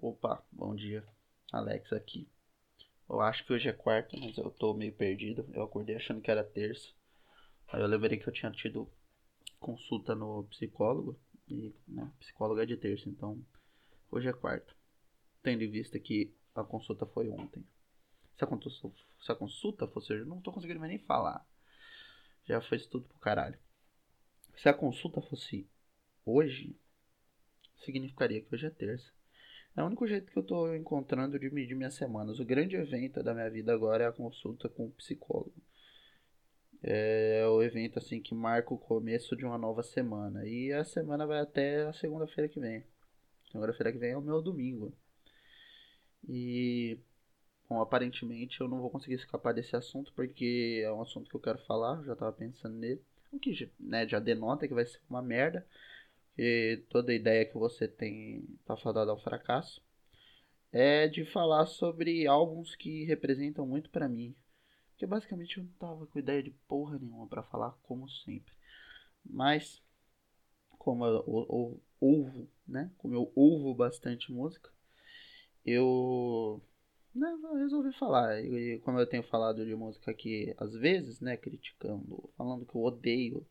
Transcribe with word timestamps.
Opa, 0.00 0.40
bom 0.52 0.76
dia. 0.76 1.04
Alex 1.52 1.92
aqui. 1.92 2.28
Eu 3.08 3.20
acho 3.20 3.44
que 3.44 3.52
hoje 3.52 3.68
é 3.68 3.72
quarta, 3.72 4.16
mas 4.16 4.38
eu 4.38 4.48
tô 4.48 4.72
meio 4.72 4.92
perdido. 4.92 5.44
Eu 5.52 5.64
acordei 5.64 5.96
achando 5.96 6.20
que 6.20 6.30
era 6.30 6.44
terça. 6.44 6.88
Aí 7.66 7.80
eu 7.80 7.86
lembrei 7.88 8.16
que 8.16 8.28
eu 8.28 8.32
tinha 8.32 8.52
tido 8.52 8.88
consulta 9.58 10.14
no 10.14 10.44
psicólogo. 10.44 11.18
E 11.48 11.74
né, 11.88 12.12
psicólogo 12.20 12.60
é 12.60 12.66
de 12.66 12.76
terça, 12.76 13.08
então 13.08 13.44
hoje 14.08 14.28
é 14.28 14.32
quarta. 14.32 14.72
Tendo 15.42 15.64
em 15.64 15.70
vista 15.70 15.98
que 15.98 16.32
a 16.54 16.62
consulta 16.62 17.04
foi 17.04 17.28
ontem. 17.28 17.66
Se 18.36 18.44
a 18.44 18.46
consulta, 18.46 19.02
se 19.20 19.32
a 19.32 19.34
consulta 19.34 19.88
fosse 19.88 20.12
hoje, 20.12 20.22
eu 20.22 20.28
não 20.28 20.40
tô 20.40 20.52
conseguindo 20.52 20.78
mais 20.78 20.90
nem 20.90 21.00
falar. 21.00 21.44
Já 22.44 22.60
foi 22.60 22.78
tudo 22.78 23.08
pro 23.08 23.18
caralho. 23.18 23.58
Se 24.58 24.68
a 24.68 24.74
consulta 24.74 25.20
fosse 25.20 25.68
hoje, 26.24 26.78
significaria 27.84 28.40
que 28.40 28.54
hoje 28.54 28.66
é 28.66 28.70
terça. 28.70 29.17
É 29.78 29.82
o 29.82 29.86
único 29.86 30.08
jeito 30.08 30.32
que 30.32 30.36
eu 30.36 30.42
tô 30.42 30.74
encontrando 30.74 31.38
de 31.38 31.48
medir 31.50 31.76
minhas 31.76 31.94
semanas. 31.94 32.40
O 32.40 32.44
grande 32.44 32.74
evento 32.74 33.22
da 33.22 33.32
minha 33.32 33.48
vida 33.48 33.72
agora 33.72 34.02
é 34.02 34.06
a 34.08 34.12
consulta 34.12 34.68
com 34.68 34.86
o 34.86 34.90
psicólogo. 34.90 35.54
É 36.82 37.46
o 37.46 37.62
evento 37.62 37.96
assim 37.96 38.20
que 38.20 38.34
marca 38.34 38.74
o 38.74 38.78
começo 38.78 39.36
de 39.36 39.44
uma 39.44 39.56
nova 39.56 39.84
semana. 39.84 40.44
E 40.44 40.72
a 40.72 40.82
semana 40.82 41.24
vai 41.24 41.38
até 41.38 41.86
a 41.86 41.92
segunda-feira 41.92 42.48
que 42.48 42.58
vem. 42.58 42.82
Segunda-feira 43.52 43.92
que 43.92 43.98
vem 43.98 44.10
é 44.10 44.16
o 44.16 44.20
meu 44.20 44.42
domingo. 44.42 44.92
E 46.28 46.98
bom, 47.68 47.80
aparentemente 47.80 48.60
eu 48.60 48.66
não 48.66 48.80
vou 48.80 48.90
conseguir 48.90 49.14
escapar 49.14 49.54
desse 49.54 49.76
assunto 49.76 50.12
porque 50.12 50.82
é 50.84 50.90
um 50.90 51.02
assunto 51.02 51.30
que 51.30 51.36
eu 51.36 51.40
quero 51.40 51.58
falar, 51.66 52.02
já 52.02 52.16
tava 52.16 52.32
pensando 52.32 52.74
nele. 52.74 53.00
O 53.30 53.38
que 53.38 53.70
né, 53.78 54.08
já 54.08 54.18
denota 54.18 54.66
que 54.66 54.74
vai 54.74 54.86
ser 54.86 55.00
uma 55.08 55.22
merda. 55.22 55.64
E 56.38 56.84
toda 56.88 57.12
ideia 57.12 57.44
que 57.44 57.58
você 57.58 57.88
tem 57.88 58.46
tá 58.64 58.76
fadada 58.76 59.10
ao 59.10 59.20
fracasso. 59.20 59.82
É 60.70 61.08
de 61.08 61.24
falar 61.24 61.66
sobre 61.66 62.26
álbuns 62.26 62.76
que 62.76 63.04
representam 63.04 63.66
muito 63.66 63.90
para 63.90 64.08
mim. 64.08 64.36
Porque 64.90 65.06
basicamente 65.06 65.58
eu 65.58 65.64
não 65.64 65.72
tava 65.72 66.06
com 66.06 66.18
ideia 66.18 66.42
de 66.42 66.50
porra 66.68 66.98
nenhuma 66.98 67.26
para 67.26 67.42
falar, 67.42 67.72
como 67.82 68.08
sempre. 68.08 68.52
Mas, 69.24 69.82
como 70.78 71.04
eu, 71.04 71.24
eu, 71.26 71.46
eu 71.48 71.82
ouvo, 72.00 72.48
né? 72.66 72.90
Como 72.98 73.14
eu 73.14 73.32
ouvo 73.34 73.74
bastante 73.74 74.30
música, 74.30 74.70
eu 75.64 76.62
né, 77.14 77.28
resolvi 77.58 77.92
falar. 77.94 78.40
E 78.44 78.78
como 78.80 78.98
eu 78.98 79.06
tenho 79.06 79.22
falado 79.22 79.64
de 79.64 79.74
música 79.74 80.10
aqui 80.10 80.54
às 80.58 80.74
vezes, 80.74 81.20
né? 81.20 81.36
Criticando, 81.36 82.30
falando 82.36 82.66
que 82.66 82.74
eu 82.74 82.82
odeio 82.82 83.46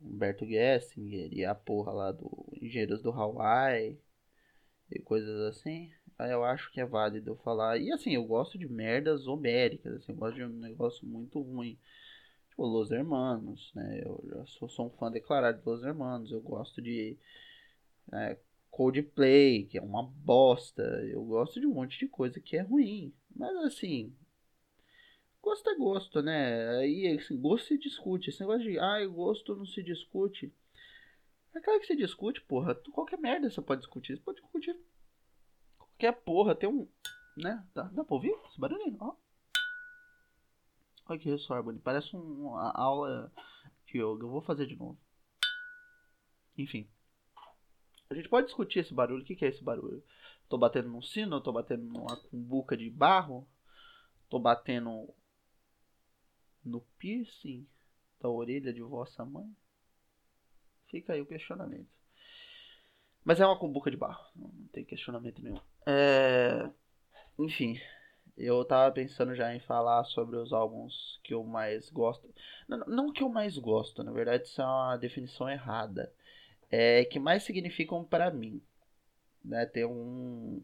Humberto 0.00 0.46
Gessinger 0.46 1.32
e 1.32 1.44
a 1.44 1.54
porra 1.54 1.92
lá 1.92 2.12
do 2.12 2.46
Engenheiros 2.60 3.02
do 3.02 3.10
Hawaii 3.10 3.98
e 4.90 4.98
coisas 5.00 5.40
assim. 5.42 5.90
Aí 6.18 6.32
eu 6.32 6.44
acho 6.44 6.70
que 6.72 6.80
é 6.80 6.86
válido 6.86 7.36
falar. 7.36 7.78
E 7.78 7.92
assim, 7.92 8.14
eu 8.14 8.24
gosto 8.24 8.58
de 8.58 8.68
merdas 8.68 9.26
homéricas, 9.26 9.94
assim, 9.96 10.12
eu 10.12 10.16
gosto 10.16 10.36
de 10.36 10.44
um 10.44 10.48
negócio 10.48 11.06
muito 11.06 11.40
ruim. 11.40 11.78
Tipo, 12.48 12.64
Los 12.66 12.90
Hermanos, 12.90 13.70
né? 13.74 14.00
Eu 14.02 14.24
já 14.28 14.46
sou, 14.46 14.68
sou 14.68 14.86
um 14.86 14.90
fã 14.90 15.10
declarado 15.10 15.60
de 15.60 15.68
Los 15.68 15.82
Hermanos. 15.82 16.32
Eu 16.32 16.40
gosto 16.40 16.80
de 16.80 17.18
é, 18.12 18.38
Coldplay, 18.70 19.66
que 19.66 19.78
é 19.78 19.82
uma 19.82 20.02
bosta. 20.02 20.82
Eu 20.82 21.22
gosto 21.24 21.60
de 21.60 21.66
um 21.66 21.74
monte 21.74 21.98
de 21.98 22.08
coisa 22.08 22.40
que 22.40 22.56
é 22.56 22.62
ruim. 22.62 23.12
Mas 23.34 23.54
assim, 23.56 24.14
gosto 25.46 25.70
é 25.70 25.76
gosto, 25.76 26.22
né? 26.22 26.68
Aí, 26.78 27.16
assim, 27.16 27.40
gosto 27.40 27.68
se 27.68 27.78
discute. 27.78 28.30
Esse 28.30 28.40
negócio 28.40 28.64
de, 28.64 28.78
ah, 28.80 29.06
gosto 29.06 29.54
não 29.54 29.64
se 29.64 29.80
discute. 29.80 30.52
É 31.54 31.60
claro 31.60 31.78
que 31.78 31.86
se 31.86 31.94
discute, 31.94 32.40
porra. 32.42 32.74
Qualquer 32.92 33.18
merda 33.18 33.48
você 33.48 33.62
pode 33.62 33.82
discutir. 33.82 34.16
Você 34.16 34.22
pode 34.22 34.40
discutir 34.40 34.76
qualquer 35.78 36.12
porra. 36.12 36.56
Tem 36.56 36.68
um, 36.68 36.88
né? 37.36 37.64
Dá, 37.72 37.84
dá 37.84 38.04
pra 38.04 38.14
ouvir 38.14 38.36
esse 38.48 38.58
barulhinho? 38.58 38.96
Ó. 39.00 39.14
Olha 41.08 41.18
que 41.20 41.30
ressoar 41.30 41.62
bonito. 41.62 41.82
Parece 41.82 42.16
uma 42.16 42.72
aula 42.72 43.32
de 43.86 43.98
yoga. 43.98 44.24
Eu 44.24 44.30
vou 44.30 44.42
fazer 44.42 44.66
de 44.66 44.74
novo. 44.74 44.98
Enfim. 46.58 46.90
A 48.10 48.14
gente 48.14 48.28
pode 48.28 48.48
discutir 48.48 48.80
esse 48.80 48.92
barulho. 48.92 49.22
O 49.22 49.24
que, 49.24 49.36
que 49.36 49.44
é 49.44 49.48
esse 49.48 49.62
barulho? 49.62 50.02
Tô 50.48 50.58
batendo 50.58 50.88
num 50.88 51.02
sino? 51.02 51.40
Tô 51.40 51.52
batendo 51.52 51.84
numa 51.84 52.16
cumbuca 52.16 52.76
de 52.76 52.90
barro? 52.90 53.48
Tô 54.28 54.40
batendo 54.40 55.14
no 56.68 56.80
piercing 56.98 57.66
da 58.20 58.28
orelha 58.28 58.72
de 58.72 58.82
vossa 58.82 59.24
mãe? 59.24 59.54
Fica 60.86 61.12
aí 61.12 61.20
o 61.20 61.26
questionamento. 61.26 61.88
Mas 63.24 63.40
é 63.40 63.46
uma 63.46 63.58
cumbuca 63.58 63.90
de 63.90 63.96
barro, 63.96 64.24
não 64.36 64.50
tem 64.72 64.84
questionamento 64.84 65.42
nenhum. 65.42 65.60
É... 65.84 66.70
Enfim, 67.38 67.78
eu 68.36 68.64
tava 68.64 68.92
pensando 68.92 69.34
já 69.34 69.54
em 69.54 69.60
falar 69.60 70.04
sobre 70.04 70.36
os 70.36 70.52
álbuns 70.52 71.18
que 71.24 71.34
eu 71.34 71.42
mais 71.42 71.90
gosto. 71.90 72.28
Não, 72.68 72.78
não 72.78 73.12
que 73.12 73.22
eu 73.22 73.28
mais 73.28 73.56
gosto, 73.58 74.04
na 74.04 74.12
verdade 74.12 74.44
isso 74.44 74.60
é 74.60 74.64
uma 74.64 74.96
definição 74.96 75.48
errada. 75.48 76.12
É 76.70 77.04
que 77.04 77.18
mais 77.18 77.44
significam 77.44 78.04
para 78.04 78.30
mim. 78.30 78.62
Né? 79.44 79.66
Tem 79.66 79.84
um, 79.84 80.62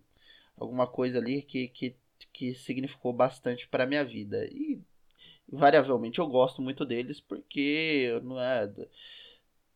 alguma 0.57 0.87
coisa 0.87 1.19
ali 1.19 1.43
que, 1.43 1.69
que, 1.69 1.97
que 2.33 2.55
significou 2.55 3.13
bastante 3.13 3.67
para 3.69 3.87
minha 3.87 4.05
vida. 4.05 4.45
E 4.47 4.81
invariavelmente 5.51 6.19
eu 6.19 6.27
gosto 6.27 6.61
muito 6.61 6.85
deles 6.85 7.21
porque 7.21 8.21
não 8.23 8.41
é 8.41 8.71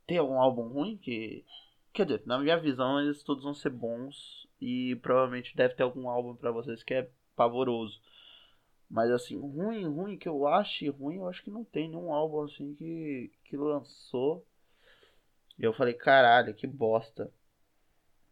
tem 0.06 0.18
algum 0.18 0.40
álbum 0.40 0.68
ruim 0.68 0.96
que 0.96 1.44
quer 1.92 2.06
dizer 2.06 2.22
na 2.26 2.38
minha 2.38 2.58
visão 2.58 3.00
eles 3.00 3.22
todos 3.22 3.44
vão 3.44 3.54
ser 3.54 3.70
bons 3.70 4.46
e 4.60 4.96
provavelmente 4.96 5.56
deve 5.56 5.74
ter 5.74 5.82
algum 5.82 6.08
álbum 6.08 6.34
para 6.34 6.50
vocês 6.50 6.82
que 6.82 6.94
é 6.94 7.10
pavoroso. 7.34 8.00
Mas 8.88 9.10
assim 9.10 9.38
ruim 9.38 9.84
ruim 9.86 10.16
que 10.16 10.28
eu 10.28 10.46
ache 10.46 10.88
ruim 10.88 11.16
eu 11.16 11.28
acho 11.28 11.42
que 11.42 11.50
não 11.50 11.64
tem 11.64 11.88
nenhum 11.88 12.12
álbum 12.12 12.42
assim 12.42 12.74
que 12.74 13.30
que 13.44 13.56
lançou. 13.56 14.44
E 15.58 15.64
eu 15.64 15.72
falei 15.72 15.94
caralho 15.94 16.54
que 16.54 16.66
bosta. 16.66 17.30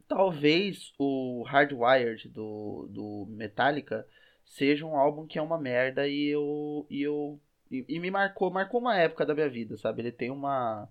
Talvez 0.07 0.93
o 0.99 1.43
Hardwired 1.43 2.29
do 2.29 2.87
do 2.91 3.27
Metallica 3.31 4.07
seja 4.45 4.87
um 4.87 4.97
álbum 4.97 5.27
que 5.27 5.39
é 5.39 5.43
uma 5.43 5.59
merda 5.59 6.07
e 6.09 6.29
eu 6.29 6.87
e 6.91 7.03
eu 7.03 7.41
e, 7.71 7.85
e, 7.89 7.99
me 7.99 8.11
marcou, 8.11 8.51
marcou 8.51 8.81
uma 8.81 8.97
época 8.97 9.27
da 9.27 9.35
minha 9.35 9.49
vida, 9.49 9.77
sabe? 9.77 10.03
Ele 10.03 10.13
tem 10.13 10.31
uma 10.31 10.89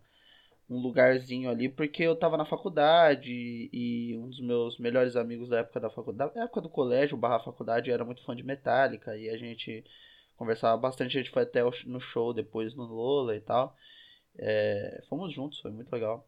um 0.70 0.80
lugarzinho 0.80 1.50
ali 1.50 1.70
porque 1.70 2.04
eu 2.04 2.16
tava 2.16 2.38
na 2.38 2.46
faculdade 2.46 3.70
e 3.72 4.18
um 4.18 4.30
dos 4.30 4.40
meus 4.40 4.78
melhores 4.80 5.16
amigos 5.16 5.50
da 5.50 5.60
época 5.60 5.80
da 5.80 5.90
faculdade, 5.90 6.34
da 6.34 6.44
época 6.44 6.62
do 6.62 6.70
colégio, 6.70 7.18
barra 7.18 7.40
faculdade, 7.40 7.92
era 7.92 8.06
muito 8.06 8.24
fã 8.24 8.36
de 8.36 8.44
Metallica 8.44 9.16
e 9.18 9.30
a 9.30 9.38
gente 9.38 9.84
conversava 10.38 10.78
bastante, 10.78 11.18
a 11.18 11.22
gente 11.22 11.32
foi 11.32 11.44
até 11.44 11.62
no 11.86 12.00
show 12.00 12.34
depois 12.34 12.74
no 12.76 12.84
Lola 12.86 13.36
e 13.36 13.42
tal. 13.42 13.76
É, 14.38 15.04
fomos 15.10 15.34
juntos, 15.34 15.60
foi 15.60 15.72
muito 15.72 15.92
legal. 15.92 16.28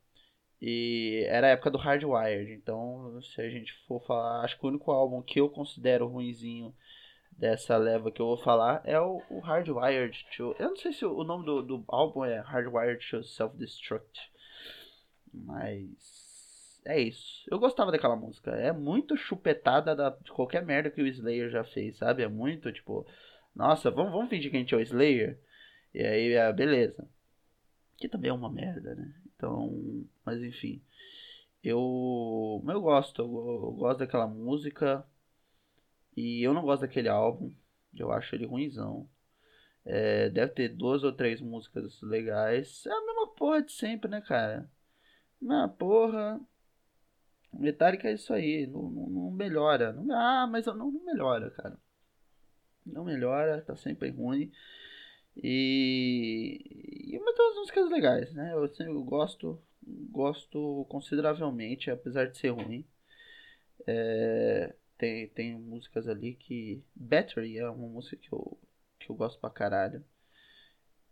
E 0.61 1.25
era 1.27 1.47
a 1.47 1.49
época 1.51 1.71
do 1.71 1.77
Hardwired, 1.77 2.51
então 2.53 3.21
se 3.21 3.41
a 3.41 3.49
gente 3.49 3.73
for 3.87 4.01
falar, 4.05 4.41
acho 4.43 4.57
que 4.57 4.65
o 4.65 4.69
único 4.69 4.91
álbum 4.91 5.21
que 5.21 5.39
eu 5.39 5.49
considero 5.49 6.07
ruinzinho 6.07 6.73
dessa 7.37 7.77
leva 7.77 8.11
que 8.11 8.21
eu 8.21 8.27
vou 8.27 8.37
falar 8.37 8.81
é 8.85 8.99
o, 8.99 9.21
o 9.29 9.39
Hardwired 9.39 10.25
to. 10.35 10.55
Eu 10.57 10.69
não 10.69 10.75
sei 10.77 10.93
se 10.93 11.05
o, 11.05 11.23
nome 11.23 11.45
do, 11.45 11.61
do 11.61 11.83
álbum 11.87 12.23
é 12.23 12.39
Hardwired 12.39 13.05
to 13.09 13.23
Self-Destruct. 13.23 14.31
Mas. 15.33 16.81
É 16.85 16.99
isso. 16.99 17.43
Eu 17.49 17.59
gostava 17.59 17.91
daquela 17.91 18.15
música. 18.15 18.51
É 18.51 18.71
muito 18.71 19.17
chupetada 19.17 19.95
da, 19.95 20.09
de 20.09 20.31
qualquer 20.31 20.63
merda 20.63 20.91
que 20.91 21.01
o 21.01 21.07
Slayer 21.07 21.49
já 21.49 21.63
fez, 21.63 21.97
sabe? 21.97 22.23
É 22.23 22.27
muito 22.27 22.71
tipo. 22.71 23.05
Nossa, 23.55 23.89
vamos, 23.89 24.11
vamos 24.11 24.29
fingir 24.29 24.51
que 24.51 24.57
a 24.57 24.59
gente 24.59 24.73
é 24.73 24.77
o 24.77 24.81
Slayer. 24.81 25.39
E 25.93 26.03
aí, 26.03 26.33
é, 26.33 26.53
beleza. 26.53 27.07
Que 27.97 28.07
também 28.07 28.29
é 28.29 28.33
uma 28.33 28.51
merda, 28.51 28.95
né? 28.95 29.13
Então. 29.35 30.05
Mas 30.23 30.41
enfim. 30.41 30.81
Eu. 31.63 32.63
Eu 32.67 32.81
gosto. 32.81 33.21
Eu, 33.21 33.27
eu 33.27 33.71
gosto 33.71 33.99
daquela 33.99 34.27
música. 34.27 35.05
E 36.15 36.41
eu 36.43 36.53
não 36.53 36.61
gosto 36.61 36.81
daquele 36.81 37.09
álbum. 37.09 37.53
Eu 37.93 38.11
acho 38.11 38.35
ele 38.35 38.45
ruimzão. 38.45 39.09
É, 39.85 40.29
deve 40.29 40.53
ter 40.53 40.69
duas 40.69 41.03
ou 41.03 41.11
três 41.13 41.41
músicas 41.41 42.01
legais. 42.01 42.85
É 42.85 42.91
a 42.91 43.05
mesma 43.05 43.27
porra 43.35 43.61
de 43.61 43.71
sempre, 43.71 44.09
né, 44.09 44.21
cara? 44.21 44.69
Na 45.41 45.67
porra. 45.67 46.39
Metallica 47.53 48.09
é 48.09 48.13
isso 48.13 48.33
aí. 48.33 48.67
Não, 48.67 48.89
não, 48.89 49.09
não 49.09 49.31
melhora. 49.31 49.93
Não, 49.93 50.15
ah, 50.15 50.47
mas 50.47 50.65
não, 50.65 50.75
não 50.75 50.91
melhora, 51.05 51.51
cara. 51.51 51.77
Não 52.85 53.05
melhora, 53.05 53.61
tá 53.61 53.75
sempre 53.75 54.09
ruim. 54.09 54.51
E. 55.35 57.13
E 57.13 57.19
mas 57.19 57.35
tem 57.35 57.55
músicas 57.55 57.89
legais, 57.89 58.33
né? 58.33 58.53
Eu, 58.53 58.63
assim, 58.63 58.83
eu 58.85 59.03
gosto. 59.03 59.61
Gosto 60.09 60.85
consideravelmente, 60.89 61.91
apesar 61.91 62.25
de 62.27 62.37
ser 62.37 62.49
ruim. 62.49 62.85
É 63.87 64.75
tem, 64.97 65.27
tem 65.29 65.59
músicas 65.59 66.07
ali 66.07 66.35
que. 66.35 66.83
Battery 66.95 67.57
é 67.57 67.69
uma 67.69 67.87
música 67.87 68.15
que 68.15 68.31
eu, 68.31 68.57
que 68.99 69.09
eu 69.09 69.15
gosto 69.15 69.39
pra 69.39 69.49
caralho. 69.49 70.03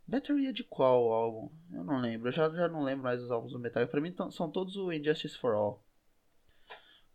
Battery 0.08 0.48
é 0.48 0.52
de 0.52 0.64
qual 0.64 1.12
álbum? 1.12 1.50
Eu 1.72 1.84
não 1.84 2.00
lembro. 2.00 2.30
Eu 2.30 2.34
já, 2.34 2.50
já 2.50 2.68
não 2.68 2.84
lembro 2.84 3.04
mais 3.04 3.22
os 3.22 3.32
álbuns 3.32 3.54
do 3.54 3.60
Metallica. 3.60 3.92
Pra 3.92 4.02
mim 4.02 4.14
são 4.32 4.52
todos 4.52 4.76
o 4.76 4.92
Injustice 4.92 5.38
for 5.38 5.54
All. 5.54 5.84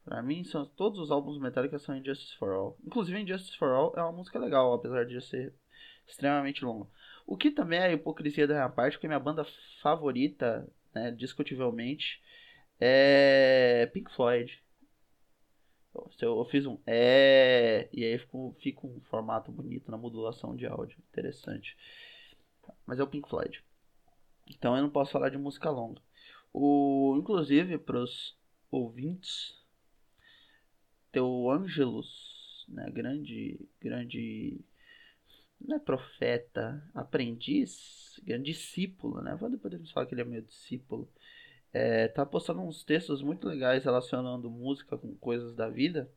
Pra 0.09 0.23
mim, 0.23 0.43
são, 0.43 0.65
todos 0.65 0.99
os 0.99 1.11
álbuns 1.11 1.39
Metallica 1.39 1.79
são 1.79 1.95
Injustice 1.95 2.35
for 2.39 2.51
All. 2.55 2.79
Inclusive, 2.83 3.21
Injustice 3.21 3.59
for 3.59 3.69
All 3.69 3.93
é 3.95 4.01
uma 4.01 4.13
música 4.13 4.39
legal, 4.39 4.73
apesar 4.73 5.05
de 5.05 5.21
ser 5.21 5.53
extremamente 6.07 6.65
longa. 6.65 6.89
O 7.27 7.37
que 7.37 7.51
também 7.51 7.79
é 7.79 7.93
hipocrisia 7.93 8.47
da 8.47 8.55
minha 8.55 8.71
parte, 8.71 8.95
porque 8.95 9.07
minha 9.07 9.21
banda 9.21 9.47
favorita, 9.83 10.67
né, 10.95 11.11
discutivelmente, 11.11 12.23
é 12.81 13.91
Pink 13.93 14.11
Floyd. 14.15 14.63
Eu, 16.21 16.39
eu 16.39 16.45
fiz 16.47 16.67
um 16.67 16.79
é 16.87 17.89
e 17.93 18.05
aí 18.05 18.19
fica, 18.59 18.87
um 18.87 19.01
formato 19.03 19.51
bonito 19.51 19.91
na 19.91 19.97
modulação 19.97 20.55
de 20.55 20.67
áudio, 20.67 20.99
interessante. 21.11 21.77
Mas 22.87 22.99
é 22.99 23.03
o 23.03 23.07
Pink 23.07 23.29
Floyd. 23.29 23.63
Então 24.47 24.77
eu 24.77 24.83
não 24.83 24.91
posso 24.91 25.13
falar 25.13 25.29
de 25.29 25.39
música 25.39 25.71
longa. 25.71 26.01
O, 26.53 27.17
inclusive, 27.19 27.79
para 27.79 27.99
os 28.03 28.37
ouvintes, 28.71 29.55
teu 31.13 31.51
Angelus, 31.51 32.65
né, 32.69 32.91
grande, 32.91 33.61
grande 33.81 34.61
né, 35.61 35.79
profeta, 35.79 36.83
aprendiz, 36.95 38.21
grande 38.23 38.53
discípulo, 38.53 39.21
né? 39.21 39.37
Podemos 39.61 39.91
falar 39.91 40.07
que 40.07 40.15
ele 40.15 40.23
é 40.23 40.25
meu 40.25 40.43
discípulo. 40.43 41.09
É, 41.73 42.09
tá 42.09 42.25
postando 42.25 42.61
uns 42.63 42.83
textos 42.85 43.23
muito 43.23 43.47
legais 43.47 43.85
relacionando 43.85 44.51
música 44.51 44.97
com 44.97 45.15
coisas 45.17 45.55
da 45.55 45.69
vida. 45.69 46.11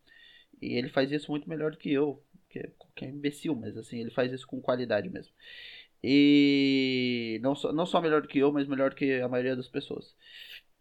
E 0.61 0.77
ele 0.77 0.89
faz 0.89 1.11
isso 1.11 1.31
muito 1.31 1.49
melhor 1.49 1.71
do 1.71 1.77
que 1.77 1.91
eu, 1.91 2.21
que 2.49 2.59
é 2.59 2.67
qualquer 2.77 3.09
imbecil, 3.09 3.55
mas 3.55 3.75
assim, 3.77 3.99
ele 3.99 4.11
faz 4.11 4.31
isso 4.31 4.45
com 4.47 4.61
qualidade 4.61 5.09
mesmo. 5.09 5.33
E 6.03 7.39
não 7.43 7.55
só, 7.55 7.71
não 7.71 7.85
só 7.85 8.01
melhor 8.01 8.21
do 8.21 8.27
que 8.27 8.39
eu, 8.39 8.51
mas 8.51 8.67
melhor 8.67 8.89
do 8.91 8.95
que 8.95 9.19
a 9.21 9.27
maioria 9.27 9.55
das 9.55 9.67
pessoas. 9.67 10.15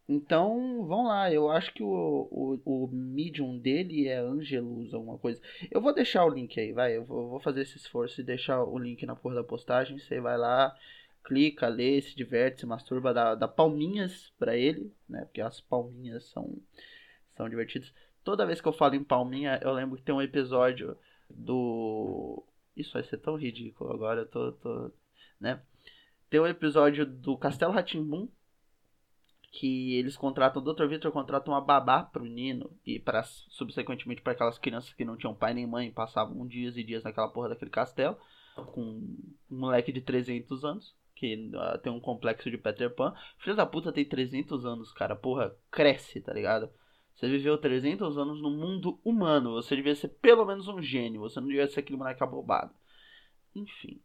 Então, 0.08 0.84
vamos 0.86 1.06
lá. 1.06 1.32
Eu 1.32 1.48
acho 1.50 1.72
que 1.72 1.82
o, 1.84 1.88
o, 2.30 2.60
o 2.64 2.88
medium 2.88 3.56
dele 3.58 4.08
é 4.08 4.18
Angelus, 4.18 4.92
alguma 4.92 5.18
coisa. 5.18 5.40
Eu 5.70 5.80
vou 5.80 5.94
deixar 5.94 6.24
o 6.24 6.28
link 6.28 6.58
aí, 6.58 6.72
vai. 6.72 6.96
Eu 6.96 7.04
vou, 7.04 7.30
vou 7.30 7.40
fazer 7.40 7.62
esse 7.62 7.76
esforço 7.76 8.20
e 8.20 8.24
deixar 8.24 8.64
o 8.64 8.78
link 8.78 9.06
na 9.06 9.14
porra 9.14 9.36
da 9.36 9.44
postagem. 9.44 9.98
Você 9.98 10.20
vai 10.20 10.36
lá, 10.36 10.76
clica, 11.24 11.68
lê, 11.68 12.00
se 12.00 12.14
diverte, 12.14 12.60
se 12.60 12.66
masturba, 12.66 13.14
dá, 13.14 13.34
dá 13.34 13.48
palminhas 13.48 14.32
pra 14.38 14.56
ele, 14.56 14.92
né? 15.08 15.24
Porque 15.24 15.40
as 15.40 15.60
palminhas 15.60 16.24
são, 16.26 16.56
são 17.36 17.48
divertidas. 17.48 17.92
Toda 18.24 18.46
vez 18.46 18.60
que 18.60 18.68
eu 18.68 18.72
falo 18.72 18.94
em 18.94 19.04
palminha, 19.04 19.58
eu 19.62 19.72
lembro 19.72 19.96
que 19.96 20.02
tem 20.02 20.14
um 20.14 20.22
episódio 20.22 20.96
do. 21.28 22.44
Isso 22.76 22.92
vai 22.92 23.02
ser 23.02 23.18
tão 23.18 23.36
ridículo 23.36 23.92
agora, 23.92 24.22
eu 24.22 24.26
tô. 24.26 24.52
tô 24.52 24.92
né? 25.40 25.60
Tem 26.28 26.40
um 26.40 26.46
episódio 26.46 27.04
do 27.04 27.36
Castelo 27.36 27.72
Ratimbum 27.72 28.28
que 29.52 29.94
eles 29.96 30.16
contratam, 30.16 30.62
o 30.62 30.72
Dr. 30.72 30.86
Victor 30.86 31.10
contrata 31.10 31.50
uma 31.50 31.60
babá 31.60 32.04
pro 32.04 32.22
menino 32.22 32.70
e 32.86 33.00
para 33.00 33.24
subsequentemente 33.24 34.22
para 34.22 34.32
aquelas 34.32 34.58
crianças 34.58 34.92
que 34.92 35.04
não 35.04 35.16
tinham 35.16 35.34
pai 35.34 35.52
nem 35.52 35.66
mãe, 35.66 35.90
passavam 35.90 36.46
dias 36.46 36.76
e 36.76 36.84
dias 36.84 37.02
naquela 37.02 37.26
porra 37.28 37.48
daquele 37.48 37.70
castelo 37.70 38.16
com 38.54 38.80
um 38.82 39.32
moleque 39.48 39.92
de 39.92 40.00
300 40.00 40.64
anos 40.64 40.94
que 41.20 41.50
uh, 41.54 41.78
tem 41.78 41.92
um 41.92 42.00
complexo 42.00 42.50
de 42.50 42.56
Peter 42.56 42.88
Pan. 42.94 43.14
Filho 43.36 43.54
da 43.54 43.66
puta 43.66 43.92
tem 43.92 44.06
300 44.06 44.64
anos, 44.64 44.90
cara. 44.90 45.14
Porra, 45.14 45.54
cresce, 45.70 46.18
tá 46.22 46.32
ligado? 46.32 46.70
Você 47.14 47.28
viveu 47.28 47.58
300 47.58 48.16
anos 48.16 48.40
no 48.40 48.50
mundo 48.50 48.98
humano. 49.04 49.52
Você 49.52 49.76
devia 49.76 49.94
ser 49.94 50.08
pelo 50.08 50.46
menos 50.46 50.66
um 50.66 50.80
gênio. 50.80 51.20
Você 51.20 51.38
não 51.38 51.46
devia 51.46 51.68
ser 51.68 51.80
aquele 51.80 51.98
moleque 51.98 52.22
abobado. 52.22 52.72
Enfim. 53.54 54.00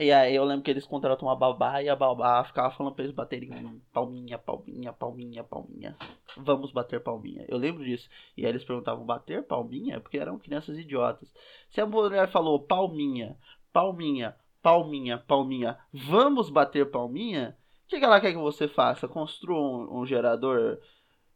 E 0.00 0.10
aí 0.10 0.34
eu 0.34 0.44
lembro 0.44 0.64
que 0.64 0.70
eles 0.70 0.86
contratam 0.86 1.28
uma 1.28 1.36
babá 1.36 1.82
e 1.82 1.88
a 1.90 1.94
babá 1.94 2.42
ficava 2.42 2.74
falando 2.74 2.94
pra 2.94 3.04
eles 3.04 3.14
baterem 3.14 3.50
palminha, 3.92 4.38
palminha, 4.38 4.92
palminha, 4.94 5.44
palminha. 5.44 5.96
Vamos 6.38 6.72
bater 6.72 7.00
palminha. 7.00 7.44
Eu 7.46 7.58
lembro 7.58 7.84
disso. 7.84 8.08
E 8.34 8.46
aí 8.46 8.50
eles 8.50 8.64
perguntavam, 8.64 9.04
bater 9.04 9.46
palminha? 9.46 10.00
Porque 10.00 10.18
eram 10.18 10.38
crianças 10.38 10.78
idiotas. 10.78 11.32
Se 11.68 11.82
a 11.82 11.86
mulher 11.86 12.28
falou 12.32 12.58
palminha, 12.58 13.36
palminha, 13.72 14.34
palminha, 14.64 15.18
palminha, 15.18 15.78
vamos 15.92 16.48
bater 16.48 16.90
palminha? 16.90 17.54
O 17.84 17.86
que, 17.86 17.96
ela 17.96 18.18
quer 18.18 18.32
que 18.32 18.38
você 18.38 18.66
faça? 18.66 19.06
Construa 19.06 19.60
um, 19.60 20.00
um 20.00 20.06
gerador 20.06 20.80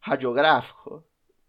radiográfico? 0.00 1.04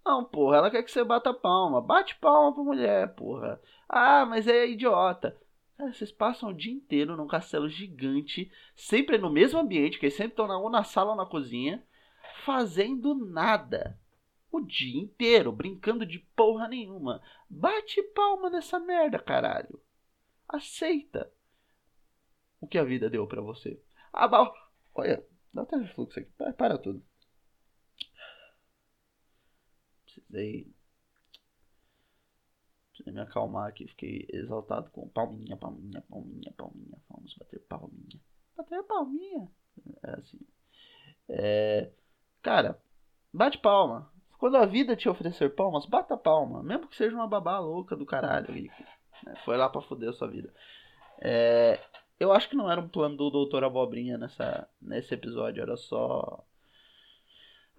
Não, 0.05 0.25
porra, 0.25 0.57
ela 0.57 0.69
quer 0.69 0.83
que 0.83 0.91
você 0.91 1.05
bata 1.05 1.33
palma. 1.33 1.79
Bate 1.79 2.17
palma 2.17 2.53
pra 2.53 2.63
mulher, 2.63 3.15
porra. 3.15 3.61
Ah, 3.87 4.25
mas 4.25 4.45
é 4.45 4.67
idiota. 4.67 5.37
Cara, 5.77 5.93
vocês 5.93 6.11
passam 6.11 6.49
o 6.49 6.53
dia 6.53 6.73
inteiro 6.73 7.15
num 7.15 7.27
castelo 7.27 7.69
gigante, 7.69 8.51
sempre 8.75 9.17
no 9.17 9.29
mesmo 9.29 9.57
ambiente, 9.57 9.97
que 9.97 10.07
eles 10.07 10.17
sempre 10.17 10.33
estão 10.33 10.61
ou 10.61 10.69
na 10.69 10.83
sala 10.83 11.11
ou 11.11 11.15
na 11.15 11.25
cozinha, 11.25 11.81
fazendo 12.43 13.15
nada. 13.15 13.97
O 14.51 14.59
dia 14.59 15.01
inteiro, 15.01 15.49
brincando 15.53 16.05
de 16.05 16.19
porra 16.35 16.67
nenhuma. 16.67 17.21
Bate 17.49 18.03
palma 18.03 18.49
nessa 18.49 18.81
merda, 18.81 19.17
caralho. 19.17 19.79
Aceita 20.45 21.31
o 22.61 22.67
que 22.67 22.77
a 22.77 22.83
vida 22.83 23.09
deu 23.09 23.27
para 23.27 23.41
você. 23.41 23.81
Ah, 24.11 24.27
bom. 24.27 24.51
Olha, 24.95 25.23
dá 25.53 25.61
até 25.61 25.77
refluxo 25.77 26.19
aqui. 26.19 26.29
Para, 26.31 26.53
para 26.53 26.77
tudo. 26.77 27.03
Precisei 30.05 30.73
Precisei 32.99 33.13
me 33.13 33.21
acalmar 33.21 33.69
aqui, 33.69 33.87
fiquei 33.87 34.27
exaltado 34.29 34.89
com 34.91 35.07
palminha, 35.07 35.55
palminha, 35.55 36.03
palminha, 36.09 36.53
palminha. 36.57 36.97
Vamos 37.09 37.33
bater 37.37 37.59
palminha. 37.61 38.19
Bater 38.57 38.83
palminha. 38.83 39.49
É 40.03 40.11
assim. 40.11 40.39
É... 41.29 41.91
Cara, 42.41 42.77
bate 43.33 43.57
palma. 43.57 44.11
Quando 44.37 44.57
a 44.57 44.65
vida 44.65 44.97
te 44.97 45.07
oferecer 45.07 45.55
palmas, 45.55 45.85
bata 45.85 46.17
palma. 46.17 46.61
Mesmo 46.61 46.89
que 46.89 46.95
seja 46.97 47.15
uma 47.15 47.27
babá 47.27 47.57
louca 47.59 47.95
do 47.95 48.05
caralho. 48.05 48.53
Né? 48.53 49.35
Foi 49.45 49.55
lá 49.55 49.69
pra 49.69 49.81
foder 49.81 50.09
a 50.09 50.13
sua 50.13 50.27
vida. 50.27 50.53
É... 51.21 51.79
Eu 52.19 52.31
acho 52.33 52.49
que 52.49 52.55
não 52.55 52.69
era 52.69 52.81
um 52.81 52.87
plano 52.89 53.15
do 53.15 53.29
Doutor 53.29 53.63
Abobrinha 53.63 54.17
nessa, 54.17 54.67
nesse 54.81 55.13
episódio. 55.13 55.61
Era 55.61 55.77
só 55.77 56.43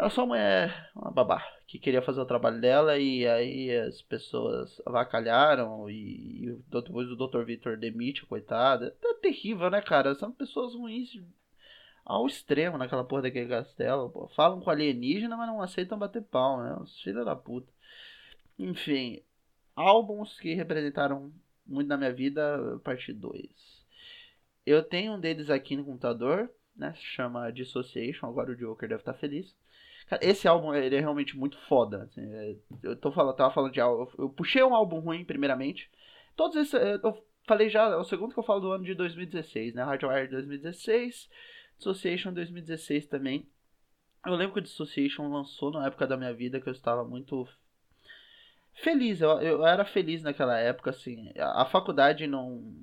era 0.01 0.09
só 0.09 0.25
uma, 0.25 0.37
uma 0.97 1.11
babá 1.11 1.47
que 1.67 1.79
queria 1.79 2.01
fazer 2.01 2.23
o 2.23 2.27
trabalho 2.27 2.59
dela 2.59 2.99
e 2.99 3.29
aí 3.29 3.71
as 3.71 4.01
pessoas 4.01 4.81
avacalharam 4.87 5.91
e, 5.91 6.47
e 6.47 6.63
depois 6.71 7.07
o 7.11 7.17
Dr. 7.17 7.45
Victor 7.45 7.77
demite, 7.77 8.25
coitada. 8.25 8.97
É 9.05 9.15
terrível, 9.15 9.69
né, 9.69 9.83
cara? 9.83 10.15
São 10.15 10.33
pessoas 10.33 10.75
ruins 10.75 11.11
ao 12.03 12.27
extremo 12.27 12.79
naquela 12.79 13.05
porra 13.05 13.23
daquele 13.23 13.49
castelo. 13.49 14.09
Pô. 14.09 14.27
Falam 14.29 14.61
com 14.61 14.71
alienígena, 14.71 15.37
mas 15.37 15.47
não 15.47 15.61
aceitam 15.61 15.99
bater 15.99 16.23
pau, 16.23 16.63
né? 16.63 16.75
Os 16.81 16.99
filhos 17.03 17.27
da 17.27 17.37
puta. 17.37 17.71
Enfim, 18.59 19.23
álbuns 19.77 20.41
que 20.41 20.55
representaram 20.55 21.31
muito 21.67 21.89
na 21.89 21.99
minha 21.99 22.13
vida, 22.13 22.81
parte 22.83 23.13
2. 23.13 23.80
Eu 24.67 24.83
tenho 24.83 25.15
um 25.15 25.21
deles 25.21 25.51
aqui 25.51 25.77
no 25.77 25.85
computador, 25.85 26.51
né? 26.77 26.95
Chama 26.97 27.51
Dissociation. 27.51 28.27
Agora 28.27 28.53
o 28.53 28.57
Joker 28.57 28.89
deve 28.89 29.01
estar 29.01 29.15
feliz. 29.15 29.55
Esse 30.21 30.49
álbum 30.49 30.75
ele 30.75 30.97
é 30.97 31.01
realmente 31.01 31.37
muito 31.37 31.59
foda. 31.67 32.05
Assim, 32.05 32.23
é, 32.23 32.57
eu 32.83 32.97
tô 32.97 33.13
falando, 33.13 33.37
tava 33.37 33.55
falando 33.55 33.73
de 33.73 33.81
álbum. 33.81 34.11
Eu 34.19 34.29
puxei 34.31 34.63
um 34.63 34.75
álbum 34.75 34.99
ruim, 34.99 35.25
primeiramente. 35.25 35.91
Todos 36.37 36.57
esses. 36.57 36.75
Eu 36.75 37.25
falei 37.47 37.69
já, 37.69 37.85
é 37.85 37.97
o 37.97 38.05
segundo 38.05 38.33
que 38.33 38.39
eu 38.39 38.45
falo 38.45 38.61
do 38.61 38.73
ano 38.73 38.85
de 38.85 38.95
2016, 38.95 39.75
né? 39.75 39.83
Hardwire 39.83 40.29
2016, 40.29 41.29
Dissociation 41.77 42.33
2016 42.33 43.07
também. 43.07 43.49
Eu 44.27 44.35
lembro 44.35 44.55
que 44.55 44.61
o 44.61 44.63
Dissociation 44.63 45.29
lançou 45.29 45.71
na 45.71 45.87
época 45.87 46.07
da 46.07 46.17
minha 46.17 46.35
vida 46.35 46.61
que 46.61 46.69
eu 46.69 46.73
estava 46.73 47.05
muito 47.05 47.49
feliz. 48.75 49.21
Eu, 49.21 49.41
eu 49.41 49.67
era 49.67 49.85
feliz 49.85 50.23
naquela 50.23 50.59
época, 50.59 50.91
assim. 50.91 51.33
A, 51.39 51.63
a 51.63 51.67
faculdade 51.67 52.27
não 52.27 52.75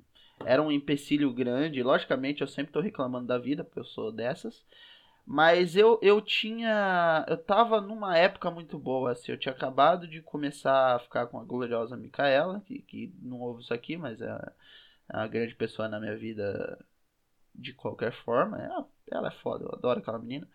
era 0.44 0.62
um 0.62 0.70
empecilho 0.70 1.32
grande. 1.32 1.82
Logicamente, 1.82 2.42
eu 2.42 2.48
sempre 2.48 2.72
tô 2.72 2.80
reclamando 2.80 3.26
da 3.26 3.38
vida, 3.38 3.64
porque 3.64 3.80
eu 3.80 3.84
sou 3.84 4.12
dessas. 4.12 4.64
Mas 5.26 5.76
eu, 5.76 5.98
eu 6.02 6.22
tinha. 6.22 7.24
Eu 7.28 7.36
tava 7.36 7.80
numa 7.80 8.16
época 8.16 8.50
muito 8.50 8.78
boa, 8.78 9.12
assim. 9.12 9.32
Eu 9.32 9.38
tinha 9.38 9.52
acabado 9.54 10.08
de 10.08 10.22
começar 10.22 10.96
a 10.96 10.98
ficar 11.00 11.26
com 11.26 11.38
a 11.38 11.44
gloriosa 11.44 11.96
Micaela, 11.96 12.62
que, 12.66 12.80
que 12.80 13.14
não 13.20 13.40
ouve 13.40 13.62
isso 13.62 13.74
aqui, 13.74 13.96
mas 13.96 14.20
é, 14.22 14.52
é 15.12 15.16
uma 15.16 15.28
grande 15.28 15.54
pessoa 15.54 15.88
na 15.88 16.00
minha 16.00 16.16
vida 16.16 16.78
de 17.54 17.74
qualquer 17.74 18.12
forma. 18.24 18.58
Ela, 18.58 18.88
ela 19.12 19.28
é 19.28 19.32
foda, 19.42 19.64
eu 19.64 19.74
adoro 19.74 20.00
aquela 20.00 20.18
menina. 20.18 20.48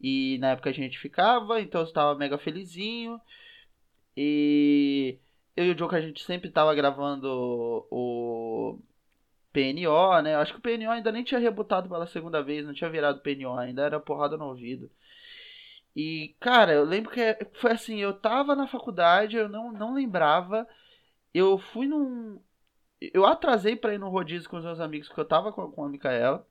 E 0.00 0.38
na 0.38 0.50
época 0.50 0.70
a 0.70 0.72
gente 0.72 0.98
ficava, 0.98 1.60
então 1.60 1.80
eu 1.80 1.86
estava 1.86 2.16
mega 2.16 2.38
felizinho. 2.38 3.20
E 4.16 5.18
eu 5.56 5.66
e 5.66 5.70
o 5.70 5.74
Joker 5.74 5.98
a 5.98 6.02
gente 6.02 6.22
sempre 6.22 6.48
estava 6.48 6.74
gravando 6.74 7.86
o 7.90 8.78
PNO, 9.52 10.22
né? 10.22 10.36
Acho 10.36 10.52
que 10.54 10.58
o 10.58 10.62
PNO 10.62 10.90
ainda 10.90 11.12
nem 11.12 11.24
tinha 11.24 11.40
rebutado 11.40 11.88
pela 11.88 12.06
segunda 12.06 12.42
vez, 12.42 12.66
não 12.66 12.74
tinha 12.74 12.90
virado 12.90 13.20
PNO, 13.20 13.58
ainda 13.58 13.82
era 13.82 14.00
porrada 14.00 14.36
no 14.36 14.46
ouvido. 14.46 14.90
E, 15.94 16.34
cara, 16.40 16.72
eu 16.72 16.84
lembro 16.84 17.10
que 17.10 17.20
foi 17.54 17.72
assim, 17.72 17.98
eu 17.98 18.14
tava 18.14 18.56
na 18.56 18.66
faculdade, 18.66 19.36
eu 19.36 19.48
não, 19.48 19.72
não 19.72 19.94
lembrava. 19.94 20.66
Eu 21.34 21.58
fui 21.58 21.86
num. 21.86 22.40
Eu 23.00 23.26
atrasei 23.26 23.76
pra 23.76 23.94
ir 23.94 23.98
no 23.98 24.08
rodízio 24.10 24.48
com 24.48 24.56
os 24.58 24.64
meus 24.64 24.80
amigos, 24.80 25.08
porque 25.08 25.20
eu 25.20 25.28
tava 25.28 25.52
com, 25.52 25.70
com 25.70 25.84
a 25.84 25.88
Micaela. 25.88 26.46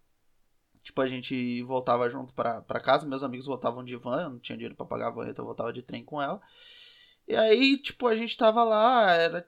Tipo, 0.83 1.01
a 1.01 1.07
gente 1.07 1.61
voltava 1.63 2.09
junto 2.09 2.33
pra, 2.33 2.61
pra 2.61 2.79
casa, 2.79 3.07
meus 3.07 3.23
amigos 3.23 3.45
voltavam 3.45 3.83
de 3.83 3.95
van, 3.95 4.23
eu 4.23 4.29
não 4.31 4.39
tinha 4.39 4.57
dinheiro 4.57 4.75
pra 4.75 4.85
pagar 4.85 5.07
a 5.07 5.11
van, 5.11 5.29
então 5.29 5.43
eu 5.43 5.47
voltava 5.47 5.71
de 5.71 5.83
trem 5.83 6.03
com 6.03 6.21
ela. 6.21 6.41
E 7.27 7.35
aí, 7.35 7.77
tipo, 7.77 8.07
a 8.07 8.15
gente 8.15 8.37
tava 8.37 8.63
lá, 8.63 9.11
era. 9.13 9.45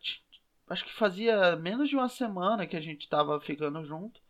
Acho 0.68 0.86
que 0.86 0.94
fazia 0.94 1.56
menos 1.58 1.90
de 1.90 1.96
uma 1.96 2.10
semana 2.10 2.66
que 2.66 2.76
a 2.78 2.82
gente 2.82 3.10
tava 3.10 3.40
ficando 3.42 3.84
junto. 3.86 4.22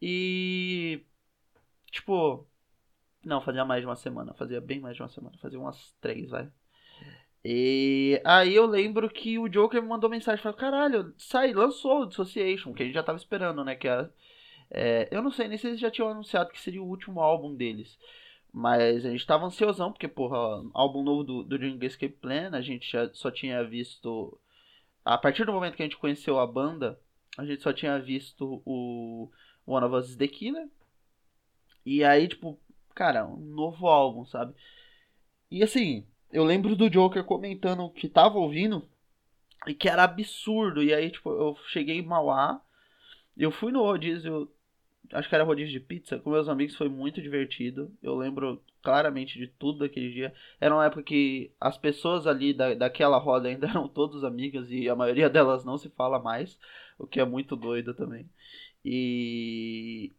E. 0.00 1.02
Tipo. 1.90 2.46
Não, 3.24 3.40
fazia 3.40 3.64
mais 3.64 3.80
de 3.80 3.86
uma 3.86 3.96
semana. 3.96 4.34
Fazia 4.34 4.60
bem 4.60 4.80
mais 4.80 4.96
de 4.96 5.02
uma 5.02 5.08
semana. 5.08 5.36
Fazia 5.38 5.58
umas 5.58 5.92
três, 6.00 6.30
vai. 6.30 6.48
E 7.44 8.20
aí 8.24 8.54
eu 8.54 8.66
lembro 8.66 9.08
que 9.08 9.38
o 9.38 9.48
Joker 9.48 9.82
me 9.82 9.88
mandou 9.88 10.10
mensagem. 10.10 10.42
Falou, 10.42 10.58
caralho, 10.58 11.14
sai, 11.16 11.52
lançou 11.52 12.02
o 12.02 12.06
Dissociation. 12.06 12.72
Que 12.72 12.82
a 12.82 12.86
gente 12.86 12.94
já 12.94 13.02
tava 13.02 13.18
esperando, 13.18 13.64
né? 13.64 13.74
Que 13.74 13.88
era, 13.88 14.12
é, 14.70 15.08
eu 15.10 15.22
não 15.22 15.30
sei 15.30 15.48
nem 15.48 15.58
se 15.58 15.66
eles 15.66 15.80
já 15.80 15.90
tinham 15.90 16.08
anunciado 16.08 16.50
que 16.50 16.60
seria 16.60 16.82
o 16.82 16.88
último 16.88 17.20
álbum 17.20 17.54
deles. 17.54 17.98
Mas 18.52 19.04
a 19.04 19.10
gente 19.10 19.26
tava 19.26 19.46
ansiosão, 19.46 19.92
porque, 19.92 20.08
porra, 20.08 20.38
álbum 20.72 21.02
novo 21.02 21.22
do, 21.24 21.42
do 21.42 21.58
Dream 21.58 21.78
Escape 21.82 22.16
Plan, 22.16 22.50
a 22.52 22.60
gente 22.60 22.90
já 22.90 23.12
só 23.12 23.30
tinha 23.30 23.62
visto. 23.64 24.38
A 25.06 25.16
partir 25.16 25.46
do 25.46 25.52
momento 25.52 25.76
que 25.76 25.82
a 25.84 25.86
gente 25.86 25.96
conheceu 25.96 26.36
a 26.40 26.44
banda, 26.44 26.98
a 27.38 27.44
gente 27.44 27.62
só 27.62 27.72
tinha 27.72 27.96
visto 27.96 28.60
o 28.66 29.30
One 29.64 29.86
of 29.86 29.94
Us 29.94 30.08
is 30.10 30.16
the 30.16 30.26
Killer. 30.26 30.68
E 31.84 32.02
aí, 32.02 32.26
tipo, 32.26 32.58
cara, 32.92 33.24
um 33.24 33.36
novo 33.36 33.86
álbum, 33.86 34.26
sabe? 34.26 34.52
E 35.48 35.62
assim, 35.62 36.04
eu 36.32 36.42
lembro 36.42 36.74
do 36.74 36.90
Joker 36.90 37.22
comentando 37.22 37.88
que 37.90 38.08
tava 38.08 38.36
ouvindo 38.36 38.84
e 39.68 39.74
que 39.74 39.88
era 39.88 40.02
absurdo. 40.02 40.82
E 40.82 40.92
aí, 40.92 41.08
tipo, 41.08 41.30
eu 41.30 41.56
cheguei 41.68 41.98
em 41.98 42.04
Mauá, 42.04 42.60
eu 43.36 43.52
fui 43.52 43.70
no 43.70 43.84
rodízio 43.84 44.50
acho 45.12 45.28
que 45.28 45.34
era 45.34 45.44
rodízio 45.44 45.72
de 45.72 45.80
pizza, 45.80 46.18
com 46.18 46.30
meus 46.30 46.48
amigos 46.48 46.76
foi 46.76 46.88
muito 46.88 47.20
divertido. 47.20 47.90
Eu 48.02 48.16
lembro 48.16 48.62
claramente 48.82 49.38
de 49.38 49.46
tudo 49.46 49.80
daquele 49.80 50.12
dia. 50.12 50.32
Era 50.60 50.74
uma 50.74 50.86
época 50.86 51.02
que 51.02 51.50
as 51.60 51.76
pessoas 51.76 52.26
ali 52.26 52.52
da, 52.52 52.74
daquela 52.74 53.18
roda 53.18 53.48
ainda 53.48 53.66
eram 53.68 53.88
todas 53.88 54.24
amigas 54.24 54.70
e 54.70 54.88
a 54.88 54.96
maioria 54.96 55.28
delas 55.28 55.64
não 55.64 55.76
se 55.78 55.88
fala 55.90 56.18
mais, 56.18 56.58
o 56.98 57.06
que 57.06 57.20
é 57.20 57.24
muito 57.24 57.56
doido 57.56 57.94
também. 57.94 58.28
E 58.84 60.12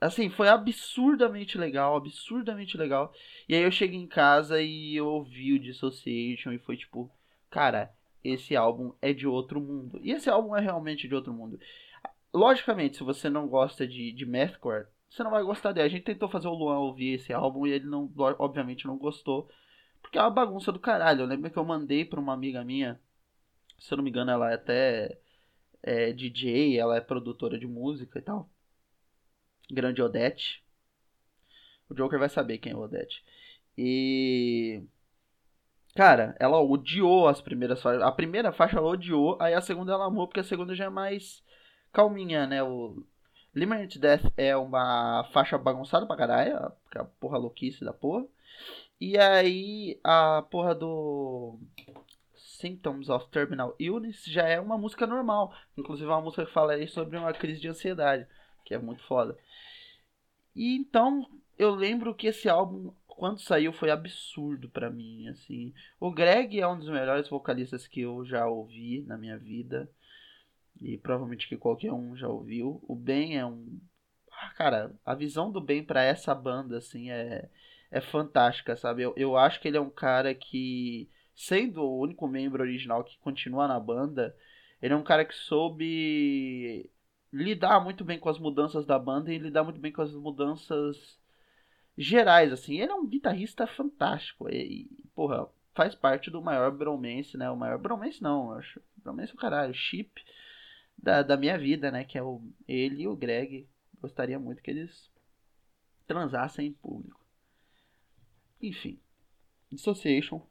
assim, 0.00 0.28
foi 0.30 0.48
absurdamente 0.48 1.58
legal, 1.58 1.96
absurdamente 1.96 2.76
legal. 2.76 3.12
E 3.48 3.54
aí 3.54 3.62
eu 3.62 3.70
cheguei 3.70 3.98
em 3.98 4.06
casa 4.06 4.60
e 4.60 4.96
eu 4.96 5.06
ouvi 5.06 5.54
o 5.54 5.58
Dissociation 5.58 6.52
e 6.52 6.58
foi 6.58 6.76
tipo, 6.76 7.10
cara, 7.50 7.90
esse 8.22 8.54
álbum 8.56 8.92
é 9.00 9.12
de 9.12 9.26
outro 9.26 9.60
mundo. 9.60 10.00
E 10.02 10.12
esse 10.12 10.28
álbum 10.28 10.54
é 10.54 10.60
realmente 10.60 11.08
de 11.08 11.14
outro 11.14 11.32
mundo. 11.32 11.58
Logicamente, 12.32 12.96
se 12.96 13.02
você 13.02 13.28
não 13.28 13.48
gosta 13.48 13.86
de, 13.86 14.12
de 14.12 14.24
Mathcore, 14.24 14.86
você 15.10 15.24
não 15.24 15.30
vai 15.30 15.42
gostar 15.42 15.72
dele. 15.72 15.86
A 15.86 15.90
gente 15.90 16.04
tentou 16.04 16.28
fazer 16.28 16.48
o 16.48 16.54
Luan 16.54 16.78
ouvir 16.78 17.14
esse 17.14 17.32
álbum 17.32 17.66
e 17.66 17.72
ele 17.72 17.86
não, 17.86 18.10
obviamente 18.38 18.86
não 18.86 18.96
gostou. 18.96 19.50
Porque 20.00 20.16
é 20.18 20.22
uma 20.22 20.30
bagunça 20.30 20.70
do 20.70 20.78
caralho. 20.78 21.22
Eu 21.22 21.26
lembro 21.26 21.50
que 21.50 21.58
eu 21.58 21.64
mandei 21.64 22.04
pra 22.04 22.20
uma 22.20 22.32
amiga 22.32 22.64
minha. 22.64 23.00
Se 23.78 23.92
eu 23.92 23.96
não 23.96 24.04
me 24.04 24.10
engano, 24.10 24.30
ela 24.30 24.50
é 24.50 24.54
até 24.54 25.18
é, 25.82 26.12
DJ, 26.12 26.78
ela 26.78 26.96
é 26.96 27.00
produtora 27.00 27.58
de 27.58 27.66
música 27.66 28.18
e 28.18 28.22
tal. 28.22 28.48
Grande 29.70 30.02
Odete. 30.02 30.64
O 31.88 31.94
Joker 31.94 32.18
vai 32.18 32.28
saber 32.28 32.58
quem 32.58 32.72
é 32.72 32.76
o 32.76 32.80
Odete. 32.80 33.24
E. 33.76 34.82
Cara, 35.96 36.36
ela 36.38 36.60
odiou 36.60 37.26
as 37.26 37.40
primeiras 37.40 37.82
faixas. 37.82 38.02
A 38.02 38.12
primeira 38.12 38.52
faixa 38.52 38.76
ela 38.78 38.88
odiou, 38.88 39.36
aí 39.40 39.54
a 39.54 39.60
segunda 39.60 39.92
ela 39.92 40.06
amou, 40.06 40.28
porque 40.28 40.40
a 40.40 40.44
segunda 40.44 40.74
já 40.74 40.84
é 40.84 40.88
mais 40.88 41.42
calminha, 41.92 42.46
né? 42.46 42.62
O 42.62 43.04
Limit 43.54 43.98
Death 43.98 44.32
é 44.36 44.56
uma 44.56 45.28
faixa 45.32 45.58
bagunçada 45.58 46.06
pra 46.06 46.16
caralho, 46.16 46.52
é 46.94 46.98
a 46.98 47.04
porra 47.04 47.38
louquice 47.38 47.84
da 47.84 47.92
porra. 47.92 48.26
E 49.00 49.18
aí 49.18 49.98
a 50.04 50.42
porra 50.50 50.74
do 50.74 51.58
Symptoms 52.34 53.08
of 53.08 53.28
Terminal 53.30 53.74
Illness 53.78 54.24
já 54.24 54.46
é 54.46 54.60
uma 54.60 54.76
música 54.76 55.06
normal. 55.06 55.54
Inclusive 55.76 56.08
é 56.08 56.12
uma 56.12 56.20
música 56.20 56.44
que 56.46 56.52
fala 56.52 56.72
aí 56.74 56.86
sobre 56.86 57.16
uma 57.16 57.32
crise 57.32 57.60
de 57.60 57.68
ansiedade, 57.68 58.26
que 58.64 58.74
é 58.74 58.78
muito 58.78 59.02
foda. 59.04 59.36
E 60.54 60.76
então 60.76 61.26
eu 61.58 61.74
lembro 61.74 62.14
que 62.14 62.26
esse 62.26 62.48
álbum 62.48 62.92
quando 63.06 63.40
saiu 63.40 63.72
foi 63.72 63.90
absurdo 63.90 64.68
para 64.70 64.88
mim, 64.88 65.28
assim. 65.28 65.74
O 65.98 66.10
Greg 66.10 66.58
é 66.58 66.66
um 66.66 66.78
dos 66.78 66.88
melhores 66.88 67.28
vocalistas 67.28 67.86
que 67.86 68.00
eu 68.00 68.24
já 68.24 68.46
ouvi 68.46 69.02
na 69.06 69.18
minha 69.18 69.36
vida 69.36 69.90
e 70.80 70.96
provavelmente 70.98 71.48
que 71.48 71.56
qualquer 71.56 71.92
um 71.92 72.16
já 72.16 72.28
ouviu. 72.28 72.82
O 72.88 72.94
Ben 72.94 73.36
é 73.38 73.44
um. 73.44 73.80
Ah, 74.32 74.50
cara, 74.56 74.94
a 75.04 75.14
visão 75.14 75.50
do 75.52 75.60
Ben 75.60 75.84
para 75.84 76.02
essa 76.02 76.34
banda, 76.34 76.78
assim, 76.78 77.10
é, 77.10 77.48
é 77.90 78.00
fantástica, 78.00 78.76
sabe? 78.76 79.02
Eu, 79.02 79.12
eu 79.16 79.36
acho 79.36 79.60
que 79.60 79.68
ele 79.68 79.76
é 79.76 79.80
um 79.80 79.90
cara 79.90 80.34
que, 80.34 81.10
sendo 81.34 81.82
o 81.82 82.00
único 82.00 82.26
membro 82.26 82.62
original 82.62 83.04
que 83.04 83.18
continua 83.18 83.68
na 83.68 83.78
banda, 83.78 84.34
ele 84.80 84.94
é 84.94 84.96
um 84.96 85.02
cara 85.02 85.24
que 85.24 85.34
soube 85.34 86.90
lidar 87.32 87.80
muito 87.80 88.04
bem 88.04 88.18
com 88.18 88.28
as 88.28 88.38
mudanças 88.38 88.86
da 88.86 88.98
banda 88.98 89.32
e 89.32 89.38
lidar 89.38 89.62
muito 89.64 89.80
bem 89.80 89.92
com 89.92 90.02
as 90.02 90.12
mudanças 90.14 91.18
gerais, 91.96 92.52
assim. 92.52 92.80
Ele 92.80 92.92
é 92.92 92.94
um 92.94 93.06
guitarrista 93.06 93.66
fantástico. 93.66 94.48
E, 94.48 94.88
porra, 95.14 95.46
faz 95.74 95.94
parte 95.94 96.30
do 96.30 96.42
maior 96.42 96.70
bromance, 96.70 97.36
né? 97.36 97.50
O 97.50 97.56
maior 97.56 97.78
bromance 97.78 98.22
não, 98.22 98.52
acho. 98.52 98.80
Bromance 98.96 99.32
é 99.32 99.34
o 99.34 99.38
caralho. 99.38 99.74
Chip 99.74 100.10
da, 101.02 101.22
da 101.22 101.36
minha 101.36 101.58
vida, 101.58 101.90
né? 101.90 102.04
Que 102.04 102.18
é 102.18 102.22
o, 102.22 102.42
ele 102.68 103.02
e 103.02 103.08
o 103.08 103.16
Greg. 103.16 103.68
Gostaria 104.00 104.38
muito 104.38 104.62
que 104.62 104.70
eles 104.70 105.10
transassem 106.06 106.68
em 106.68 106.72
público. 106.72 107.24
Enfim. 108.60 108.98
Dissociation 109.70 110.42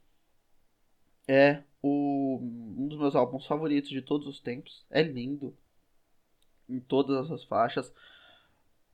é 1.28 1.62
o, 1.82 2.38
um 2.76 2.88
dos 2.88 2.98
meus 2.98 3.14
álbuns 3.14 3.46
favoritos 3.46 3.90
de 3.90 4.02
todos 4.02 4.26
os 4.26 4.40
tempos. 4.40 4.84
É 4.90 5.02
lindo. 5.02 5.56
Em 6.68 6.80
todas 6.80 7.30
as 7.30 7.44
faixas. 7.44 7.92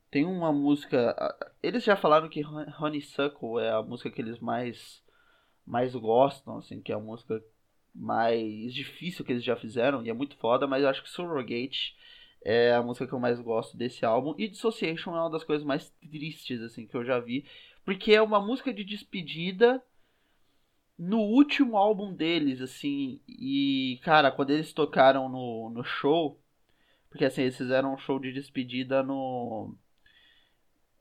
Tem 0.09 0.25
uma 0.25 0.51
música. 0.51 1.15
Eles 1.61 1.83
já 1.83 1.95
falaram 1.95 2.29
que 2.29 2.43
Honeysuckle 2.79 3.59
é 3.59 3.71
a 3.71 3.81
música 3.81 4.09
que 4.09 4.21
eles 4.21 4.39
mais, 4.39 5.03
mais 5.65 5.93
gostam, 5.93 6.57
assim, 6.57 6.81
que 6.81 6.91
é 6.91 6.95
a 6.95 6.99
música 6.99 7.43
mais 7.97 8.73
difícil 8.73 9.25
que 9.25 9.31
eles 9.31 9.43
já 9.43 9.55
fizeram, 9.55 10.03
e 10.05 10.09
é 10.09 10.13
muito 10.13 10.37
foda, 10.37 10.67
mas 10.67 10.83
eu 10.83 10.89
acho 10.89 11.03
que 11.03 11.09
Surrogate 11.09 11.95
é 12.43 12.73
a 12.73 12.81
música 12.81 13.07
que 13.07 13.13
eu 13.13 13.19
mais 13.19 13.39
gosto 13.39 13.75
desse 13.75 14.05
álbum, 14.05 14.35
e 14.37 14.47
Dissociation 14.47 15.15
é 15.15 15.19
uma 15.21 15.29
das 15.31 15.43
coisas 15.43 15.65
mais 15.65 15.89
tristes, 15.89 16.61
assim, 16.61 16.85
que 16.85 16.95
eu 16.95 17.03
já 17.03 17.19
vi, 17.19 17.45
porque 17.83 18.13
é 18.13 18.21
uma 18.21 18.39
música 18.39 18.73
de 18.73 18.83
despedida 18.83 19.83
no 20.97 21.19
último 21.19 21.77
álbum 21.77 22.13
deles, 22.13 22.61
assim, 22.61 23.19
e, 23.27 23.99
cara, 24.03 24.31
quando 24.31 24.51
eles 24.51 24.73
tocaram 24.73 25.27
no, 25.27 25.69
no 25.69 25.83
show, 25.83 26.39
porque, 27.09 27.25
assim, 27.25 27.41
eles 27.41 27.57
fizeram 27.57 27.93
um 27.93 27.97
show 27.97 28.19
de 28.19 28.31
despedida 28.31 29.01
no... 29.01 29.75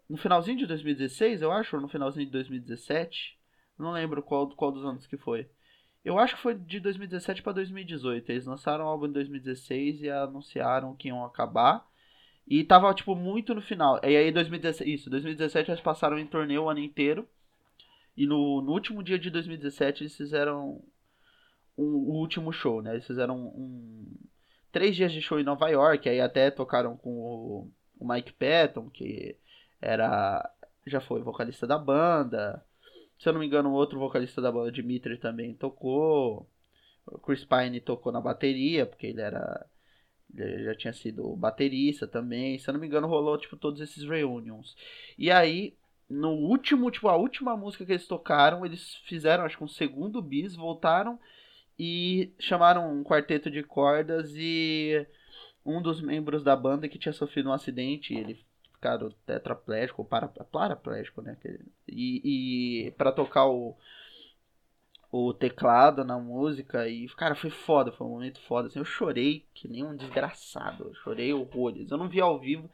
No 0.08 0.16
finalzinho 0.16 0.56
de 0.56 0.66
2016, 0.66 1.42
eu 1.42 1.50
acho, 1.50 1.74
ou 1.76 1.82
no 1.82 1.88
finalzinho 1.88 2.26
de 2.26 2.32
2017, 2.32 3.36
não 3.76 3.90
lembro 3.90 4.22
qual, 4.22 4.48
qual 4.50 4.70
dos 4.70 4.84
anos 4.84 5.06
que 5.06 5.16
foi. 5.16 5.48
Eu 6.06 6.20
acho 6.20 6.36
que 6.36 6.42
foi 6.42 6.54
de 6.54 6.78
2017 6.78 7.42
para 7.42 7.54
2018. 7.54 8.30
Eles 8.30 8.46
lançaram 8.46 8.84
o 8.84 8.88
álbum 8.88 9.06
em 9.06 9.12
2016 9.12 10.02
e 10.02 10.08
anunciaram 10.08 10.94
que 10.94 11.08
iam 11.08 11.25
acabar. 11.25 11.84
E 12.46 12.62
tava, 12.62 12.94
tipo, 12.94 13.16
muito 13.16 13.52
no 13.52 13.60
final. 13.60 13.98
E 14.04 14.16
aí, 14.16 14.30
2017, 14.30 14.94
isso, 14.94 15.10
2017 15.10 15.68
eles 15.68 15.80
passaram 15.80 16.16
em 16.16 16.25
torneio 16.25 16.62
o 16.62 16.70
ano 16.70 16.78
inteiro. 16.78 17.28
E 18.16 18.25
no, 18.25 18.62
no 18.62 18.70
último 18.70 19.02
dia 19.02 19.18
de 19.18 19.30
2017 19.30 20.04
eles 20.04 20.16
fizeram 20.16 20.80
um, 21.76 21.82
o 21.82 22.12
último 22.20 22.52
show, 22.52 22.80
né? 22.80 22.92
Eles 22.92 23.06
fizeram 23.06 23.36
um, 23.36 23.48
um, 23.48 24.16
três 24.70 24.94
dias 24.94 25.12
de 25.12 25.20
show 25.20 25.40
em 25.40 25.44
Nova 25.44 25.68
York. 25.70 26.08
Aí 26.08 26.20
até 26.20 26.52
tocaram 26.52 26.96
com 26.96 27.10
o, 27.10 27.72
o 27.98 28.08
Mike 28.08 28.32
Patton, 28.34 28.88
que 28.90 29.36
era 29.82 30.48
já 30.86 31.00
foi 31.00 31.20
vocalista 31.20 31.66
da 31.66 31.76
banda. 31.76 32.64
Se 33.18 33.28
eu 33.28 33.32
não 33.32 33.40
me 33.40 33.46
engano, 33.46 33.73
outro 33.73 33.99
vocalista 33.99 34.40
da 34.40 34.52
banda, 34.52 34.70
Dimitri, 34.70 35.16
também 35.18 35.54
tocou. 35.54 36.49
O 37.06 37.18
Chris 37.18 37.44
Pine 37.44 37.80
tocou 37.80 38.12
na 38.12 38.20
bateria, 38.20 38.85
porque 38.85 39.06
ele 39.06 39.20
era. 39.20 39.66
Ele 40.35 40.64
já 40.64 40.75
tinha 40.75 40.92
sido 40.92 41.37
baterista 41.37 42.06
também. 42.06 42.58
Se 42.58 42.68
eu 42.68 42.75
não 42.75 42.80
me 42.80 42.87
engano, 42.87 43.06
rolou 43.06 43.38
tipo 43.38 43.56
todos 43.56 43.80
esses 43.80 44.02
reunions. 44.02 44.76
E 45.16 45.30
aí, 45.30 45.75
no 46.11 46.30
último, 46.30 46.90
tipo, 46.90 47.08
a 47.08 47.16
última 47.16 47.56
música 47.56 47.87
que 47.87 47.92
eles 47.92 48.06
tocaram, 48.06 48.66
eles 48.66 48.96
fizeram, 49.06 49.44
acho 49.44 49.56
que 49.56 49.64
um 49.64 49.68
segundo 49.68 50.20
bis, 50.20 50.54
voltaram 50.54 51.18
e 51.78 52.32
chamaram 52.38 52.92
um 52.92 53.04
quarteto 53.04 53.50
de 53.50 53.62
cordas 53.62 54.32
e 54.35 55.06
um 55.64 55.82
dos 55.82 56.00
membros 56.00 56.42
da 56.42 56.56
banda 56.56 56.88
que 56.88 56.99
tinha 56.99 57.12
sofrido 57.12 57.49
um 57.50 57.52
acidente, 57.52 58.14
ele 58.14 58.44
cara 58.86 59.10
tetraplégico, 59.26 60.02
ou 60.02 60.08
para, 60.08 60.28
paraplégico, 60.28 61.22
né? 61.22 61.36
E, 61.88 62.86
e 62.86 62.90
para 62.92 63.10
tocar 63.10 63.46
o, 63.46 63.76
o 65.10 65.32
teclado 65.32 66.04
na 66.04 66.18
música 66.18 66.88
e, 66.88 67.08
cara, 67.08 67.34
foi 67.34 67.50
foda, 67.50 67.92
foi 67.92 68.06
um 68.06 68.10
momento 68.10 68.40
foda. 68.42 68.68
Assim, 68.68 68.78
eu 68.78 68.84
chorei 68.84 69.44
que 69.54 69.68
nem 69.68 69.84
um 69.84 69.96
desgraçado, 69.96 70.84
eu 70.84 70.94
chorei 70.94 71.32
horrores. 71.32 71.90
Eu 71.90 71.98
não 71.98 72.08
vi 72.08 72.20
ao 72.20 72.38
vivo 72.38 72.70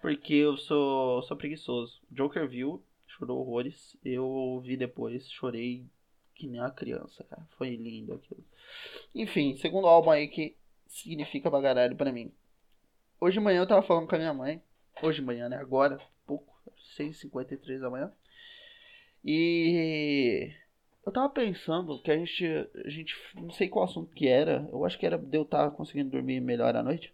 porque 0.00 0.34
eu 0.34 0.56
sou, 0.56 1.22
sou 1.22 1.36
preguiçoso. 1.36 2.00
Joker 2.10 2.48
viu, 2.48 2.82
chorou 3.06 3.40
horrores. 3.40 3.96
Eu 4.04 4.60
vi 4.64 4.76
depois, 4.76 5.30
chorei 5.30 5.84
que 6.34 6.46
nem 6.46 6.60
uma 6.60 6.70
criança, 6.70 7.24
cara. 7.24 7.46
Foi 7.56 7.74
lindo 7.74 8.14
aquilo. 8.14 8.44
Enfim, 9.14 9.56
segundo 9.56 9.86
álbum 9.86 10.10
aí 10.10 10.28
que 10.28 10.54
significa 10.86 11.50
bagaralho 11.50 11.96
para 11.96 12.12
mim. 12.12 12.32
Hoje 13.20 13.38
de 13.38 13.44
manhã 13.44 13.60
eu 13.60 13.66
tava 13.66 13.82
falando 13.82 14.06
com 14.06 14.14
a 14.14 14.18
minha 14.18 14.34
mãe. 14.34 14.62
Hoje 15.02 15.20
de 15.20 15.26
manhã, 15.26 15.48
né? 15.48 15.56
Agora, 15.56 16.00
pouco. 16.26 16.54
6h53 16.98 17.80
da 17.80 17.90
manhã. 17.90 18.12
E 19.24 20.50
eu 21.04 21.12
tava 21.12 21.28
pensando 21.28 22.00
que 22.00 22.10
a 22.10 22.16
gente, 22.16 22.46
a 22.84 22.88
gente. 22.88 23.14
Não 23.34 23.50
sei 23.50 23.68
qual 23.68 23.84
assunto 23.84 24.14
que 24.14 24.26
era. 24.26 24.68
Eu 24.72 24.84
acho 24.84 24.98
que 24.98 25.06
era 25.06 25.18
de 25.18 25.36
eu 25.36 25.42
estar 25.42 25.70
tá 25.70 25.76
conseguindo 25.76 26.10
dormir 26.10 26.40
melhor 26.40 26.74
à 26.74 26.82
noite. 26.82 27.12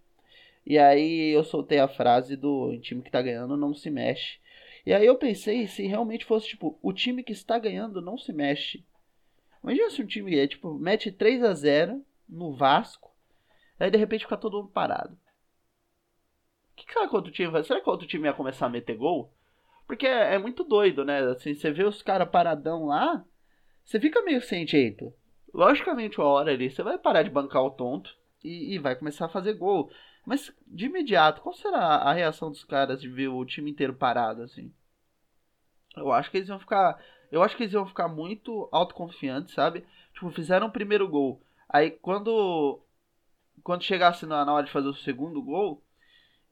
E 0.64 0.78
aí 0.78 1.30
eu 1.30 1.42
soltei 1.42 1.78
a 1.78 1.88
frase 1.88 2.36
do 2.36 2.78
time 2.78 3.02
que 3.02 3.10
tá 3.10 3.20
ganhando 3.20 3.56
não 3.56 3.74
se 3.74 3.90
mexe. 3.90 4.38
E 4.86 4.92
aí 4.92 5.06
eu 5.06 5.16
pensei 5.16 5.66
se 5.66 5.86
realmente 5.86 6.24
fosse 6.24 6.48
tipo, 6.48 6.78
o 6.82 6.92
time 6.92 7.22
que 7.22 7.32
está 7.32 7.58
ganhando 7.58 8.00
não 8.00 8.16
se 8.16 8.32
mexe. 8.32 8.84
Imagina 9.62 9.90
se 9.90 10.02
um 10.02 10.06
time 10.06 10.36
é 10.36 10.46
tipo, 10.46 10.74
mete 10.74 11.10
3 11.10 11.42
a 11.44 11.54
0 11.54 12.04
no 12.28 12.52
Vasco, 12.52 13.12
aí 13.78 13.90
de 13.90 13.98
repente 13.98 14.24
fica 14.24 14.36
todo 14.36 14.58
mundo 14.58 14.70
parado. 14.70 15.16
O 16.82 16.86
que 16.86 17.08
que 17.08 17.16
outro 17.16 17.32
time 17.32 17.50
vai? 17.50 17.62
Será 17.62 17.80
que 17.80 17.88
outro 17.88 18.06
time 18.06 18.26
ia 18.26 18.34
começar 18.34 18.66
a 18.66 18.70
meter 18.70 18.96
gol? 18.96 19.32
Porque 19.86 20.06
é, 20.06 20.34
é 20.34 20.38
muito 20.38 20.64
doido, 20.64 21.04
né? 21.04 21.20
Assim, 21.30 21.54
você 21.54 21.70
vê 21.70 21.84
os 21.84 22.02
caras 22.02 22.28
paradão 22.28 22.86
lá, 22.86 23.24
você 23.84 24.00
fica 24.00 24.22
meio 24.22 24.40
sem 24.40 24.66
jeito. 24.66 25.12
Logicamente, 25.52 26.18
uma 26.18 26.28
hora 26.28 26.52
ali, 26.52 26.70
você 26.70 26.82
vai 26.82 26.98
parar 26.98 27.22
de 27.22 27.30
bancar 27.30 27.62
o 27.62 27.70
tonto 27.70 28.16
e, 28.42 28.74
e 28.74 28.78
vai 28.78 28.96
começar 28.96 29.26
a 29.26 29.30
fazer 29.30 29.54
gol. 29.54 29.90
Mas 30.24 30.54
de 30.66 30.86
imediato, 30.86 31.42
qual 31.42 31.54
será 31.54 31.78
a 31.78 32.12
reação 32.12 32.50
dos 32.50 32.64
caras 32.64 33.00
de 33.00 33.08
ver 33.08 33.28
o 33.28 33.44
time 33.44 33.70
inteiro 33.70 33.94
parado 33.94 34.42
assim? 34.42 34.72
Eu 35.96 36.10
acho 36.10 36.30
que 36.30 36.38
eles 36.38 36.48
vão 36.48 36.58
ficar, 36.58 36.98
eu 37.30 37.42
acho 37.42 37.56
que 37.56 37.64
eles 37.64 37.72
vão 37.72 37.86
ficar 37.86 38.08
muito 38.08 38.68
autoconfiantes, 38.72 39.52
sabe? 39.54 39.84
Tipo, 40.14 40.30
fizeram 40.30 40.68
o 40.68 40.72
primeiro 40.72 41.08
gol. 41.08 41.42
Aí 41.68 41.90
quando 41.90 42.80
quando 43.62 43.84
chegasse 43.84 44.26
na 44.26 44.50
hora 44.52 44.64
de 44.64 44.72
fazer 44.72 44.88
o 44.88 44.94
segundo 44.94 45.42
gol, 45.42 45.82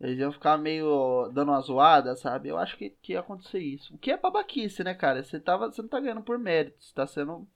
eles 0.00 0.18
iam 0.18 0.32
ficar 0.32 0.56
meio 0.56 1.28
dando 1.34 1.50
uma 1.50 1.60
zoada, 1.60 2.16
sabe? 2.16 2.48
Eu 2.48 2.56
acho 2.56 2.76
que, 2.76 2.90
que 3.02 3.12
ia 3.12 3.20
acontecer 3.20 3.58
isso. 3.58 3.94
O 3.94 3.98
que 3.98 4.10
é 4.10 4.16
babaquice, 4.16 4.82
né, 4.82 4.94
cara? 4.94 5.22
Você, 5.22 5.38
tava, 5.38 5.70
você 5.70 5.82
não 5.82 5.88
tá 5.90 6.00
ganhando 6.00 6.22
por 6.22 6.38
mérito, 6.38 6.82
você 6.82 6.94
tá 6.94 7.06
sendo. 7.06 7.46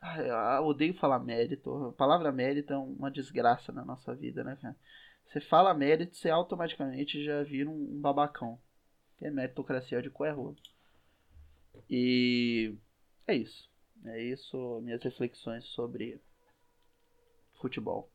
Ai, 0.00 0.30
eu 0.58 0.64
odeio 0.64 0.94
falar 0.94 1.18
mérito. 1.18 1.86
A 1.86 1.92
palavra 1.92 2.30
mérito 2.30 2.72
é 2.72 2.78
uma 2.78 3.10
desgraça 3.10 3.72
na 3.72 3.84
nossa 3.84 4.14
vida, 4.14 4.44
né, 4.44 4.56
cara? 4.62 4.76
Você 5.26 5.40
fala 5.40 5.74
mérito, 5.74 6.14
você 6.14 6.30
automaticamente 6.30 7.24
já 7.24 7.42
vira 7.42 7.68
um, 7.68 8.00
babacão. 8.00 8.60
Que 9.18 9.26
é 9.26 9.30
meritocracia 9.30 10.00
de 10.00 10.10
coerro. 10.10 10.54
E 11.90 12.76
é 13.26 13.34
isso. 13.34 13.68
É 14.04 14.22
isso, 14.22 14.80
minhas 14.82 15.02
reflexões 15.02 15.64
sobre 15.64 16.20
futebol. 17.60 18.08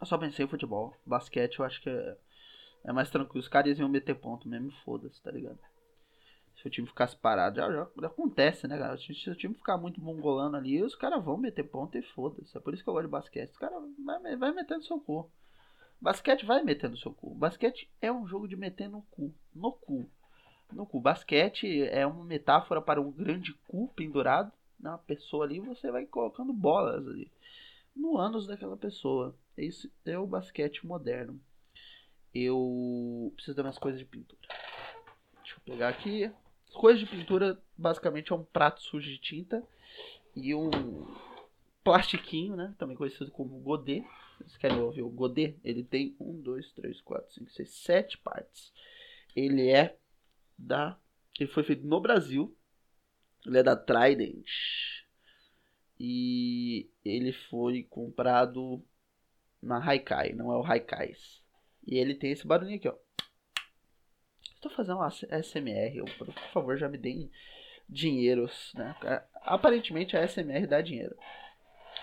Eu 0.00 0.06
só 0.06 0.16
pensei 0.16 0.46
em 0.46 0.48
futebol. 0.48 0.96
Basquete 1.04 1.58
eu 1.58 1.64
acho 1.66 1.82
que 1.82 1.90
é, 1.90 2.16
é 2.86 2.92
mais 2.92 3.10
tranquilo. 3.10 3.40
Os 3.40 3.48
caras 3.48 3.78
iam 3.78 3.88
meter 3.88 4.14
ponto 4.14 4.48
mesmo, 4.48 4.70
foda-se, 4.84 5.20
tá 5.20 5.30
ligado? 5.30 5.58
Se 6.56 6.66
o 6.66 6.70
time 6.70 6.86
ficasse 6.86 7.16
parado, 7.16 7.56
já, 7.56 7.70
já, 7.70 7.86
já 8.00 8.06
acontece, 8.06 8.66
né, 8.66 8.78
cara? 8.78 8.96
Se 8.96 9.28
o 9.28 9.34
time 9.34 9.54
ficar 9.54 9.76
muito 9.76 10.00
mongolando 10.00 10.56
ali, 10.56 10.82
os 10.82 10.94
caras 10.94 11.22
vão 11.22 11.36
meter 11.36 11.64
ponto 11.64 11.98
e 11.98 12.02
foda-se. 12.02 12.56
É 12.56 12.60
por 12.60 12.72
isso 12.72 12.82
que 12.82 12.88
eu 12.88 12.94
gosto 12.94 13.06
de 13.06 13.10
basquete. 13.10 13.50
Os 13.50 13.58
caras 13.58 13.82
vai, 14.04 14.36
vai 14.36 14.52
metendo 14.52 14.84
seu 14.84 14.98
cu. 15.00 15.28
Basquete 16.00 16.46
vai 16.46 16.62
meter 16.62 16.88
no 16.88 16.96
seu 16.96 17.12
cu. 17.12 17.34
Basquete 17.34 17.90
é 18.00 18.10
um 18.10 18.26
jogo 18.26 18.46
de 18.46 18.56
meter 18.56 18.88
no 18.88 19.02
cu. 19.10 19.34
No 19.54 19.72
cu. 19.72 20.08
No 20.72 20.86
cu. 20.86 21.00
Basquete 21.00 21.82
é 21.88 22.06
uma 22.06 22.24
metáfora 22.24 22.80
para 22.80 23.00
um 23.00 23.10
grande 23.10 23.52
cu 23.66 23.88
pendurado 23.94 24.52
na 24.78 24.96
pessoa 24.96 25.44
ali. 25.44 25.58
Você 25.60 25.90
vai 25.90 26.06
colocando 26.06 26.52
bolas 26.52 27.06
ali. 27.06 27.30
No 27.94 28.16
ânus 28.16 28.46
daquela 28.46 28.76
pessoa. 28.76 29.34
Esse 29.56 29.92
é 30.04 30.18
o 30.18 30.26
basquete 30.26 30.86
moderno. 30.86 31.40
Eu 32.44 33.32
preciso 33.34 33.56
dar 33.56 33.64
umas 33.64 33.78
coisas 33.78 33.98
de 33.98 34.04
pintura. 34.04 34.40
Deixa 35.42 35.56
eu 35.56 35.60
pegar 35.64 35.88
aqui. 35.88 36.30
Coisas 36.74 37.00
de 37.00 37.06
pintura 37.06 37.60
basicamente 37.76 38.32
é 38.32 38.36
um 38.36 38.44
prato 38.44 38.82
sujo 38.82 39.08
de 39.08 39.18
tinta 39.18 39.62
e 40.34 40.54
um 40.54 40.70
plastiquinho, 41.82 42.56
né? 42.56 42.74
Também 42.78 42.96
conhecido 42.96 43.30
como 43.30 43.58
godê 43.60 44.04
vocês 44.38 44.56
querem 44.58 44.80
ouvir 44.80 45.02
o 45.02 45.08
Godet? 45.08 45.58
Ele 45.64 45.82
tem 45.82 46.14
1, 46.20 46.42
2, 46.42 46.72
3, 46.72 47.00
4, 47.00 47.34
5, 47.34 47.50
6, 47.50 47.70
7 47.70 48.18
partes. 48.18 48.72
Ele 49.34 49.70
é 49.70 49.96
da. 50.58 50.98
Ele 51.38 51.50
foi 51.50 51.62
feito 51.62 51.86
no 51.86 52.00
Brasil. 52.00 52.54
Ele 53.44 53.58
é 53.58 53.62
da 53.62 53.76
Trident. 53.76 54.46
E 55.98 56.90
ele 57.04 57.32
foi 57.32 57.82
comprado 57.84 58.84
na 59.62 59.82
Haikai, 59.82 60.32
não 60.32 60.52
é 60.52 60.56
o 60.56 60.64
Haikais. 60.64 61.42
E 61.86 61.98
ele 61.98 62.14
tem 62.14 62.32
esse 62.32 62.46
barulhinho 62.46 62.78
aqui, 62.78 62.88
ó. 62.88 62.94
Estou 64.54 64.70
fazendo 64.72 64.96
uma 64.96 65.10
SMR, 65.10 66.02
por 66.18 66.32
favor, 66.52 66.76
já 66.76 66.88
me 66.88 66.98
deem 66.98 67.30
dinheiros, 67.88 68.72
né? 68.74 68.96
Aparentemente 69.42 70.16
a 70.16 70.26
SMR 70.26 70.66
dá 70.66 70.80
dinheiro. 70.80 71.16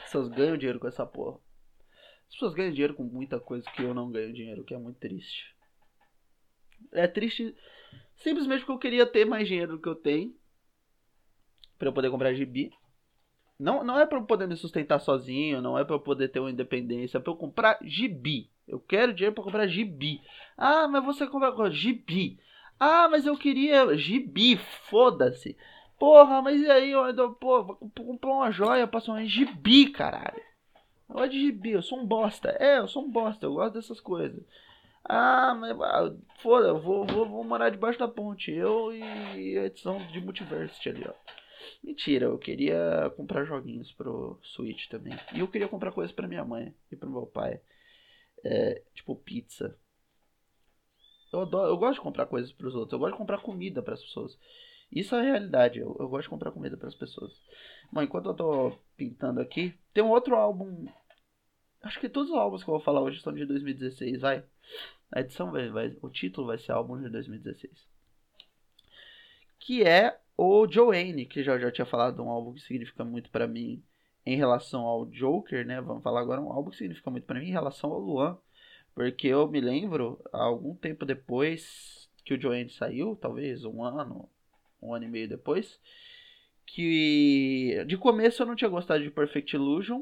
Vocês 0.06 0.28
ganham 0.30 0.58
dinheiro 0.58 0.80
com 0.80 0.88
essa 0.88 1.06
porra. 1.06 1.40
As 2.28 2.34
pessoas 2.34 2.54
ganham 2.54 2.72
dinheiro 2.72 2.94
com 2.94 3.04
muita 3.04 3.40
coisa 3.40 3.70
que 3.72 3.84
eu 3.84 3.94
não 3.94 4.12
ganho 4.12 4.34
dinheiro, 4.34 4.64
que 4.64 4.74
é 4.74 4.78
muito 4.78 5.00
triste. 5.00 5.54
É 6.92 7.08
triste 7.08 7.56
simplesmente 8.16 8.60
porque 8.60 8.72
eu 8.72 8.80
queria 8.80 9.06
ter 9.06 9.26
mais 9.26 9.48
dinheiro 9.48 9.74
do 9.74 9.82
que 9.82 9.90
eu 9.90 9.96
tenho 9.96 10.36
para 11.78 11.90
eu 11.90 11.94
poder 11.94 12.10
comprar 12.10 12.34
gibi. 12.34 12.72
Não, 13.60 13.84
não 13.84 14.00
é 14.00 14.06
para 14.06 14.18
eu 14.18 14.26
poder 14.26 14.48
me 14.48 14.56
sustentar 14.56 15.00
sozinho, 15.00 15.62
não 15.62 15.78
é 15.78 15.84
para 15.84 15.96
eu 15.96 16.00
poder 16.00 16.30
ter 16.30 16.40
uma 16.40 16.52
independência, 16.52 17.18
é 17.18 17.22
para 17.22 17.32
eu 17.32 17.38
comprar 17.38 17.78
gibi. 17.82 18.53
Eu 18.68 18.80
quero 18.80 19.14
dinheiro 19.14 19.36
para 19.36 19.44
comprar 19.44 19.68
gibi. 19.68 20.22
Ah, 20.58 20.88
mas 20.88 21.04
você 21.04 21.28
compra 21.28 21.72
gibi. 21.72 22.40
Ah, 22.80 23.08
mas 23.10 23.26
eu 23.26 23.38
queria 23.38 23.96
gibi, 23.98 24.58
foda-se. 24.90 25.58
Porra, 26.00 26.42
mas 26.42 26.60
e 26.62 26.70
aí, 26.70 26.92
eu, 26.92 27.34
pô, 27.34 27.64
vou 27.64 27.78
comprar 27.96 28.32
uma 28.32 28.52
joia, 28.52 28.88
passar 28.88 29.14
um 29.14 29.26
gibi, 29.26 29.90
caralho. 29.90 30.42
Eu 31.10 31.16
gosto 31.16 31.32
de 31.32 31.40
gibi, 31.40 31.72
eu 31.72 31.82
sou 31.82 32.00
um 32.00 32.06
bosta. 32.06 32.50
É, 32.60 32.80
eu 32.80 32.88
sou 32.88 33.06
um 33.06 33.12
bosta, 33.12 33.46
eu 33.46 33.54
gosto 33.54 33.76
dessas 33.76 34.02
coisas. 34.02 34.44
Ah, 35.06 35.54
mas 35.56 35.80
ah, 35.80 36.14
foda, 36.42 36.70
eu 36.70 36.80
vou, 36.82 37.06
vou, 37.06 37.26
vou 37.28 37.44
morar 37.44 37.70
debaixo 37.70 38.00
da 38.00 38.08
ponte. 38.08 38.52
Eu 38.52 38.94
e 38.94 39.58
a 39.58 39.66
edição 39.66 39.98
de 40.08 40.20
Multiversity 40.22 40.90
ali, 40.90 41.06
ó. 41.08 41.14
Mentira, 41.84 42.26
eu 42.26 42.38
queria 42.38 43.12
comprar 43.18 43.46
joguinhos 43.46 43.92
pro 43.92 44.40
Switch 44.42 44.88
também. 44.88 45.18
E 45.34 45.40
eu 45.40 45.48
queria 45.48 45.68
comprar 45.68 45.92
coisas 45.92 46.14
pra 46.14 46.28
minha 46.28 46.44
mãe 46.44 46.74
e 46.92 46.96
pro 46.96 47.10
meu 47.10 47.26
pai. 47.26 47.60
É, 48.44 48.82
tipo 48.94 49.16
pizza. 49.16 49.78
Eu, 51.32 51.42
adoro, 51.42 51.70
eu 51.72 51.78
gosto 51.78 51.96
de 51.96 52.02
comprar 52.02 52.26
coisas 52.28 52.52
pros 52.52 52.76
outros. 52.76 52.94
Eu 52.94 53.00
gosto 53.00 53.14
de 53.14 53.18
comprar 53.18 53.40
comida 53.40 53.82
para 53.82 53.96
as 53.96 54.02
pessoas. 54.02 54.38
Isso 54.92 55.16
é 55.16 55.20
a 55.20 55.24
realidade. 55.24 55.80
Eu, 55.80 55.96
eu 56.00 56.08
gosto 56.08 56.24
de 56.24 56.30
comprar 56.30 56.52
comida 56.52 56.78
para 56.78 56.88
as 56.88 56.96
pessoas. 56.96 57.34
Bom, 57.92 58.02
enquanto 58.02 58.30
eu 58.30 58.34
tô 58.36 58.78
pintando 58.96 59.42
aqui, 59.42 59.74
tem 59.94 60.04
um 60.04 60.12
outro 60.12 60.36
álbum. 60.36 60.88
Acho 61.82 62.00
que 62.00 62.08
todos 62.08 62.30
os 62.30 62.38
álbuns 62.38 62.64
que 62.64 62.70
eu 62.70 62.74
vou 62.76 62.84
falar 62.84 63.02
hoje 63.02 63.22
são 63.22 63.34
de 63.34 63.46
2016, 63.46 64.22
vai. 64.22 64.44
A 65.12 65.22
edição 65.22 65.52
vai, 65.52 65.70
vai 65.70 65.96
o 66.02 66.10
título 66.10 66.48
vai 66.48 66.58
ser 66.58 66.72
álbum 66.72 67.02
de 67.02 67.10
2016. 67.10 67.72
Que 69.60 69.84
é 69.84 70.20
o 70.38 70.68
Joanne, 70.68 71.26
que 71.26 71.44
já 71.44 71.58
já 71.58 71.72
tinha 71.72 71.86
falado 71.86 72.22
um 72.22 72.30
álbum 72.30 72.54
que 72.54 72.62
significa 72.62 73.04
muito 73.04 73.30
para 73.32 73.48
mim 73.48 73.84
em 74.26 74.36
relação 74.36 74.82
ao 74.82 75.06
Joker, 75.06 75.66
né? 75.66 75.82
Vamos 75.82 76.04
falar 76.04 76.22
agora 76.22 76.42
um 76.42 76.52
álbum 76.52 76.70
que 76.70 76.78
significa 76.78 77.12
muito 77.12 77.26
para 77.26 77.40
mim 77.40 77.48
em 77.48 77.52
relação 77.52 77.92
ao 77.92 78.00
Luan, 78.00 78.38
porque 78.96 79.28
eu 79.28 79.48
me 79.48 79.60
lembro 79.60 80.22
algum 80.32 80.76
tempo 80.76 81.06
depois 81.06 82.10
que 82.24 82.34
o 82.34 82.42
Joanne 82.42 82.70
saiu, 82.70 83.16
talvez 83.16 83.66
um 83.66 83.84
ano, 83.84 84.30
um 84.82 84.94
ano 84.94 85.06
e 85.06 85.10
meio 85.10 85.28
depois, 85.28 85.80
que 86.66 87.84
de 87.88 87.98
começo 87.98 88.42
eu 88.42 88.48
não 88.48 88.56
tinha 88.56 88.70
gostado 88.70 89.04
de 89.04 89.12
Perfect 89.12 89.56
Illusion. 89.56 90.02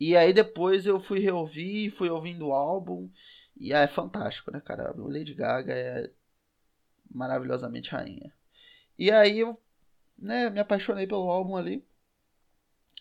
E 0.00 0.16
aí 0.16 0.32
depois 0.32 0.86
eu 0.86 1.00
fui 1.00 1.20
reouvir, 1.20 1.90
fui 1.92 2.08
ouvindo 2.10 2.48
o 2.48 2.52
álbum. 2.52 3.08
E 3.56 3.72
é 3.72 3.86
fantástico, 3.86 4.50
né, 4.50 4.60
cara? 4.60 4.92
O 5.00 5.08
Lady 5.08 5.34
Gaga 5.34 5.72
é 5.72 6.10
maravilhosamente 7.14 7.90
rainha. 7.90 8.32
E 8.98 9.10
aí 9.10 9.38
eu 9.40 9.60
né, 10.18 10.50
me 10.50 10.58
apaixonei 10.58 11.06
pelo 11.06 11.30
álbum 11.30 11.56
ali. 11.56 11.84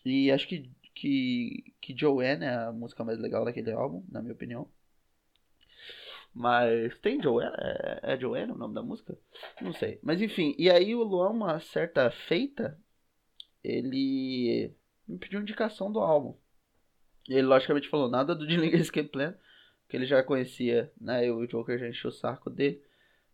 E 0.05 0.31
acho 0.31 0.47
que, 0.47 0.69
que, 0.93 1.73
que 1.79 1.97
Joanne 1.97 2.45
é 2.45 2.55
a 2.55 2.71
música 2.71 3.03
mais 3.03 3.19
legal 3.19 3.45
daquele 3.45 3.71
álbum, 3.71 4.03
na 4.09 4.21
minha 4.21 4.33
opinião. 4.33 4.67
Mas 6.33 6.97
tem 6.99 7.21
Joanne? 7.21 7.55
É, 7.57 8.13
é 8.13 8.19
Joanne 8.19 8.53
o 8.53 8.57
nome 8.57 8.73
da 8.73 8.81
música? 8.81 9.17
Não 9.61 9.73
sei. 9.73 9.99
Mas 10.01 10.21
enfim, 10.21 10.55
e 10.57 10.69
aí 10.69 10.95
o 10.95 11.03
Luan, 11.03 11.29
uma 11.29 11.59
certa 11.59 12.09
feita, 12.09 12.79
ele 13.63 14.73
me 15.07 15.17
pediu 15.17 15.41
indicação 15.41 15.91
do 15.91 15.99
álbum. 15.99 16.35
E 17.27 17.33
ele 17.33 17.47
logicamente 17.47 17.89
falou 17.89 18.09
nada 18.09 18.33
do 18.33 18.47
Dillinger 18.47 18.79
Escape 18.81 19.09
Plan, 19.09 19.35
que 19.87 19.97
ele 19.97 20.05
já 20.05 20.23
conhecia, 20.23 20.91
né? 20.99 21.27
Eu 21.27 21.41
e 21.41 21.45
o 21.45 21.47
Joker 21.47 21.77
já 21.77 21.87
encheu 21.87 22.09
o 22.09 22.13
saco 22.13 22.49
dele 22.49 22.81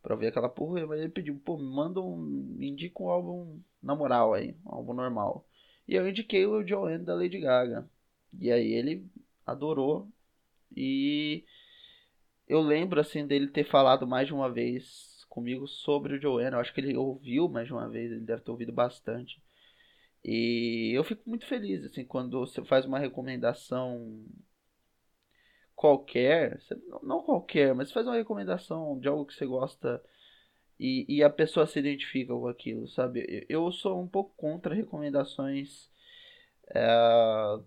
pra 0.02 0.16
ver 0.16 0.28
aquela 0.28 0.50
porra, 0.50 0.86
mas 0.88 1.00
ele 1.00 1.10
pediu, 1.10 1.40
pô, 1.44 1.58
me 1.58 1.64
manda 1.64 2.02
um. 2.02 2.18
Me 2.18 2.68
indica 2.68 3.02
um 3.02 3.10
álbum 3.10 3.60
na 3.82 3.96
moral 3.96 4.34
aí, 4.34 4.56
um 4.66 4.76
álbum 4.76 4.94
normal. 4.94 5.48
E 5.88 5.96
eu 5.96 6.08
indiquei 6.08 6.46
o 6.46 6.66
Joanne 6.66 7.06
da 7.06 7.16
Lady 7.16 7.40
Gaga. 7.40 7.90
E 8.40 8.52
aí 8.52 8.74
ele 8.74 9.06
adorou. 9.46 10.10
E 10.76 11.46
eu 12.48 12.62
lembro 12.62 13.00
assim 13.00 13.26
dele 13.26 13.48
ter 13.48 13.64
falado 13.64 14.06
mais 14.06 14.28
de 14.28 14.34
uma 14.34 14.52
vez 14.52 15.26
comigo 15.30 15.68
sobre 15.68 16.16
o 16.16 16.22
Joanne. 16.22 16.54
Eu 16.56 16.60
acho 16.60 16.74
que 16.74 16.82
ele 16.82 16.98
ouviu 16.98 17.48
mais 17.48 17.68
de 17.68 17.74
uma 17.74 17.88
vez, 17.90 18.12
ele 18.12 18.22
deve 18.22 18.42
ter 18.42 18.52
ouvido 18.52 18.74
bastante. 18.74 19.42
E 20.24 20.92
eu 20.94 21.04
fico 21.04 21.30
muito 21.30 21.46
feliz 21.48 21.86
assim 21.86 22.04
quando 22.06 22.40
você 22.40 22.64
faz 22.66 22.86
uma 22.86 23.00
recomendação 23.00 24.26
qualquer, 25.76 26.60
não 27.04 27.22
qualquer, 27.22 27.74
mas 27.76 27.92
faz 27.92 28.08
uma 28.08 28.16
recomendação 28.16 29.00
de 29.00 29.08
algo 29.08 29.26
que 29.26 29.34
você 29.34 29.46
gosta 29.46 30.04
e, 30.80 31.06
e 31.08 31.24
a 31.24 31.30
pessoa 31.30 31.66
se 31.66 31.80
identifica 31.80 32.34
com 32.34 32.48
aquilo, 32.48 32.88
sabe? 32.88 33.46
Eu 33.50 33.72
sou 33.72 34.02
um 34.02 34.08
pouco 34.08 34.34
contra 34.38 34.76
recomendações 34.76 35.90
é, 36.70 37.60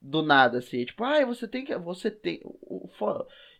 do 0.00 0.22
nada, 0.22 0.58
assim, 0.58 0.84
tipo, 0.84 1.04
ah, 1.04 1.24
você 1.24 1.46
tem 1.46 1.64
que, 1.64 1.76
você 1.78 2.10
tem, 2.10 2.42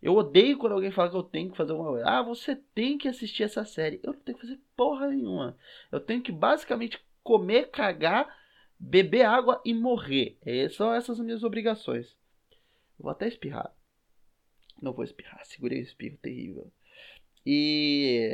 eu 0.02 0.14
odeio 0.14 0.58
quando 0.58 0.72
alguém 0.72 0.90
fala 0.90 1.10
que 1.10 1.16
eu 1.16 1.22
tenho 1.22 1.50
que 1.50 1.56
fazer 1.56 1.72
uma 1.72 1.84
coisa, 1.84 2.08
ah, 2.08 2.22
você 2.22 2.56
tem 2.74 2.98
que 2.98 3.06
assistir 3.06 3.44
essa 3.44 3.64
série, 3.64 4.00
eu 4.02 4.12
não 4.12 4.20
tenho 4.20 4.36
que 4.36 4.46
fazer 4.46 4.60
porra 4.76 5.08
nenhuma, 5.08 5.56
eu 5.92 6.00
tenho 6.00 6.20
que 6.20 6.32
basicamente 6.32 7.00
comer, 7.22 7.70
cagar, 7.70 8.36
beber 8.78 9.22
água 9.22 9.62
e 9.64 9.72
morrer, 9.72 10.36
é, 10.44 10.68
são 10.68 10.92
essas 10.92 11.20
as 11.20 11.24
minhas 11.24 11.44
obrigações. 11.44 12.16
Vou 12.98 13.10
até 13.10 13.26
espirrar. 13.28 13.72
Não 14.80 14.92
vou 14.92 15.04
espirrar, 15.04 15.44
segurei 15.44 15.78
o 15.80 15.82
espirro 15.82 16.16
terrível. 16.18 16.72
E. 17.44 18.30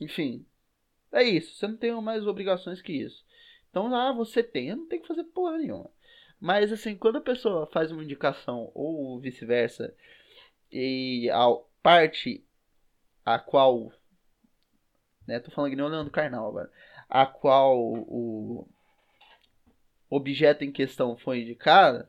Enfim. 0.00 0.44
É 1.12 1.22
isso. 1.22 1.54
Você 1.54 1.66
não 1.68 1.76
tem 1.76 1.92
mais 2.00 2.26
obrigações 2.26 2.82
que 2.82 2.92
isso. 2.92 3.24
Então, 3.70 3.94
ah, 3.94 4.12
você 4.12 4.42
tem. 4.42 4.68
Eu 4.68 4.76
não 4.76 4.86
tenho 4.86 5.02
que 5.02 5.08
fazer 5.08 5.24
porra 5.24 5.58
nenhuma. 5.58 5.90
Mas, 6.40 6.72
assim, 6.72 6.96
quando 6.96 7.18
a 7.18 7.22
pessoa 7.22 7.66
faz 7.72 7.90
uma 7.90 8.02
indicação 8.02 8.70
ou 8.74 9.18
vice-versa, 9.20 9.94
e 10.70 11.30
a 11.30 11.46
parte 11.82 12.44
a 13.24 13.38
qual. 13.38 13.92
Né, 15.26 15.40
tô 15.40 15.50
falando 15.50 15.70
que 15.70 15.76
nem 15.76 15.84
o 15.84 15.88
Leandro 15.88 16.12
Carnal 16.12 16.48
agora. 16.48 16.70
A 17.08 17.24
qual 17.26 17.78
o 17.78 18.68
objeto 20.10 20.64
em 20.64 20.72
questão 20.72 21.16
foi 21.16 21.40
indicado 21.40 22.06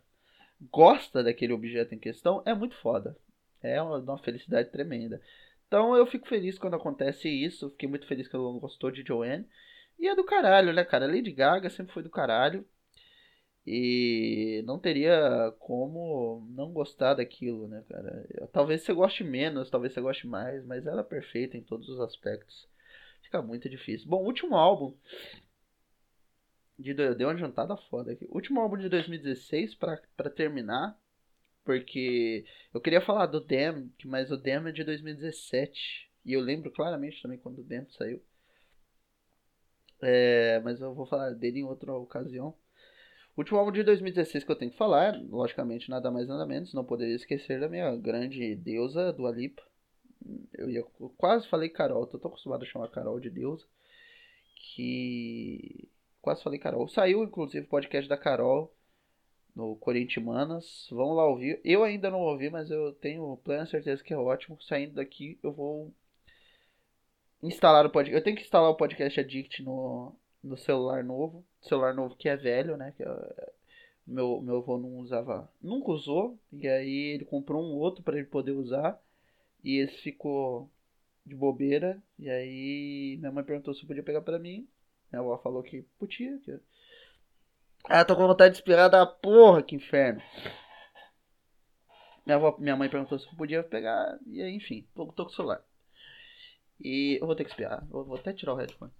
gosta 0.72 1.24
daquele 1.24 1.54
objeto 1.54 1.94
em 1.94 2.00
questão, 2.00 2.42
é 2.46 2.54
muito 2.54 2.76
foda. 2.78 3.18
É 3.62 3.82
uma, 3.82 3.98
uma 3.98 4.18
felicidade 4.20 4.70
tremenda. 4.70 5.22
Então 5.76 5.94
eu 5.94 6.08
fico 6.08 6.26
feliz 6.26 6.58
quando 6.58 6.78
acontece 6.78 7.28
isso. 7.28 7.70
Fiquei 7.72 7.90
muito 7.90 8.08
feliz 8.08 8.30
que 8.30 8.36
ela 8.38 8.60
gostou 8.60 8.90
de 8.90 9.04
Joanne. 9.06 9.46
E 10.00 10.08
é 10.08 10.16
do 10.16 10.24
caralho, 10.24 10.72
né, 10.72 10.86
cara? 10.86 11.06
Lady 11.06 11.34
Gaga 11.34 11.70
sempre 11.70 11.94
foi 11.94 12.02
do 12.02 12.10
caralho. 12.10 12.66
E 13.68 14.64
não 14.66 14.80
teria 14.80 15.54
como 15.60 16.48
não 16.52 16.72
gostar 16.72 17.16
daquilo, 17.16 17.68
né, 17.68 17.84
cara? 17.90 18.26
Talvez 18.54 18.84
você 18.84 18.94
goste 18.94 19.22
menos, 19.26 19.70
talvez 19.70 19.92
você 19.92 20.00
goste 20.00 20.26
mais, 20.26 20.66
mas 20.66 20.88
ela 20.88 21.02
é 21.02 21.04
perfeita 21.04 21.58
em 21.58 21.64
todos 21.64 21.90
os 21.90 22.00
aspectos. 22.00 22.70
Fica 23.22 23.42
muito 23.42 23.68
difícil. 23.68 24.08
Bom, 24.08 24.24
último 24.24 24.56
álbum 24.56 24.96
de, 26.80 26.94
deu 26.94 27.28
uma 27.28 27.38
jantada 27.38 27.76
foda 27.76 28.14
aqui. 28.14 28.26
Último 28.30 28.62
álbum 28.62 28.78
de 28.78 28.88
2016 28.88 29.76
para 29.76 30.30
terminar. 30.34 30.98
Porque 31.66 32.46
eu 32.74 32.80
queria 32.80 33.02
falar 33.02 33.26
do 33.26 33.42
Dem, 33.42 33.92
mas 34.06 34.32
o 34.32 34.38
Dem 34.38 34.68
é 34.68 34.72
de 34.72 34.84
2017. 34.84 36.10
E 36.24 36.34
eu 36.34 36.42
lembro 36.42 36.72
claramente 36.72 37.22
também 37.22 37.38
quando 37.38 37.60
o 37.60 37.64
Dem 37.64 37.86
saiu. 37.90 38.22
É, 40.02 40.60
mas 40.64 40.80
eu 40.80 40.94
vou 40.94 41.06
falar 41.06 41.32
dele 41.32 41.60
em 41.60 41.64
outra 41.64 41.94
ocasião. 41.94 42.56
O 43.36 43.42
último 43.42 43.58
álbum 43.58 43.72
de 43.72 43.84
2016 43.84 44.44
que 44.44 44.52
eu 44.52 44.56
tenho 44.56 44.72
que 44.72 44.78
falar, 44.78 45.20
logicamente, 45.30 45.90
nada 45.90 46.10
mais 46.10 46.28
nada 46.28 46.46
menos. 46.46 46.74
Não 46.74 46.86
poderia 46.86 47.16
esquecer 47.16 47.60
da 47.60 47.68
minha 47.68 47.96
grande 47.98 48.56
deusa, 48.56 49.12
do 49.12 49.28
Alipa. 49.28 49.64
Eu, 50.54 50.70
ia, 50.70 50.80
eu 51.00 51.10
quase 51.18 51.48
falei 51.48 51.70
Carol, 51.70 52.08
tô 52.08 52.18
tão 52.18 52.30
acostumado 52.30 52.64
a 52.64 52.68
chamar 52.68 52.90
Carol 52.90 53.20
de 53.20 53.30
deusa. 53.30 53.66
Que 54.76 55.90
Quase 56.26 56.42
falei 56.42 56.58
Carol. 56.58 56.88
Saiu, 56.88 57.24
inclusive, 57.24 57.68
o 57.68 57.70
podcast 57.70 58.10
da 58.10 58.18
Carol 58.18 58.75
no 59.56 59.76
Corintianas. 59.78 60.88
Vamos 60.92 61.16
lá 61.16 61.26
ouvir. 61.26 61.60
Eu 61.64 61.84
ainda 61.84 62.12
não 62.12 62.20
ouvi, 62.22 62.50
mas 62.50 62.70
eu 62.70 62.94
tenho 62.94 63.38
plena 63.44 63.66
certeza 63.66 64.04
que 64.04 64.14
é 64.14 64.18
ótimo. 64.18 64.62
Saindo 64.62 64.96
daqui, 64.96 65.40
eu 65.42 65.52
vou 65.52 65.94
instalar 67.42 67.86
o 67.86 67.90
podcast. 67.90 68.18
Eu 68.18 68.24
tenho 68.24 68.36
que 68.36 68.44
instalar 68.44 68.70
o 68.70 68.76
podcast 68.76 69.20
Addict 69.20 69.64
no, 69.64 70.14
no 70.44 70.58
celular 70.58 71.04
novo. 71.04 71.46
Celular 71.62 71.94
novo 71.94 72.16
que 72.16 72.28
é 72.28 72.36
velho, 72.36 72.76
né? 72.76 72.94
Que 72.98 73.04
é, 73.04 73.54
meu, 74.06 74.42
meu 74.42 74.58
avô 74.58 74.78
não 74.78 74.98
usava. 74.98 75.50
Nunca 75.62 75.92
usou. 75.92 76.38
E 76.52 76.68
aí 76.68 77.14
ele 77.14 77.26
comprou 77.26 77.64
um 77.64 77.76
outro 77.78 78.04
para 78.04 78.18
ele 78.18 78.28
poder 78.28 78.52
usar. 78.52 79.00
E 79.64 79.78
esse 79.78 79.98
ficou 79.98 80.70
de 81.26 81.36
bobeira. 81.36 82.02
E 82.20 82.30
aí 82.30 83.18
minha 83.20 83.32
mãe 83.32 83.44
perguntou 83.44 83.74
se 83.74 83.86
podia 83.86 84.04
pegar 84.04 84.22
para 84.22 84.40
mim. 84.40 84.68
Minha 85.12 85.22
avó 85.22 85.38
falou 85.38 85.64
que 85.64 85.84
podia. 85.98 86.38
Que... 86.40 86.60
Ah, 87.88 88.04
tô 88.04 88.16
com 88.16 88.28
vontade 88.28 88.54
de 88.54 88.60
espirrar 88.60 88.90
da 88.90 89.06
porra, 89.06 89.62
que 89.62 89.76
inferno. 89.76 90.22
Minha, 92.26 92.38
avó, 92.38 92.56
minha 92.58 92.76
mãe 92.76 92.90
perguntou 92.90 93.20
se 93.20 93.28
eu 93.28 93.36
podia 93.36 93.62
pegar. 93.64 94.18
E 94.26 94.42
aí, 94.42 94.56
enfim, 94.56 94.88
tô, 94.96 95.06
tô 95.12 95.26
com 95.26 95.32
o 95.32 95.36
celular. 95.36 95.62
E 96.80 97.20
eu 97.22 97.28
vou 97.28 97.36
ter 97.36 97.44
que 97.44 97.52
espirrar. 97.52 97.86
Eu 97.92 98.04
vou 98.04 98.18
até 98.18 98.34
tirar 98.34 98.54
o 98.54 98.58
headphone. 98.58 98.92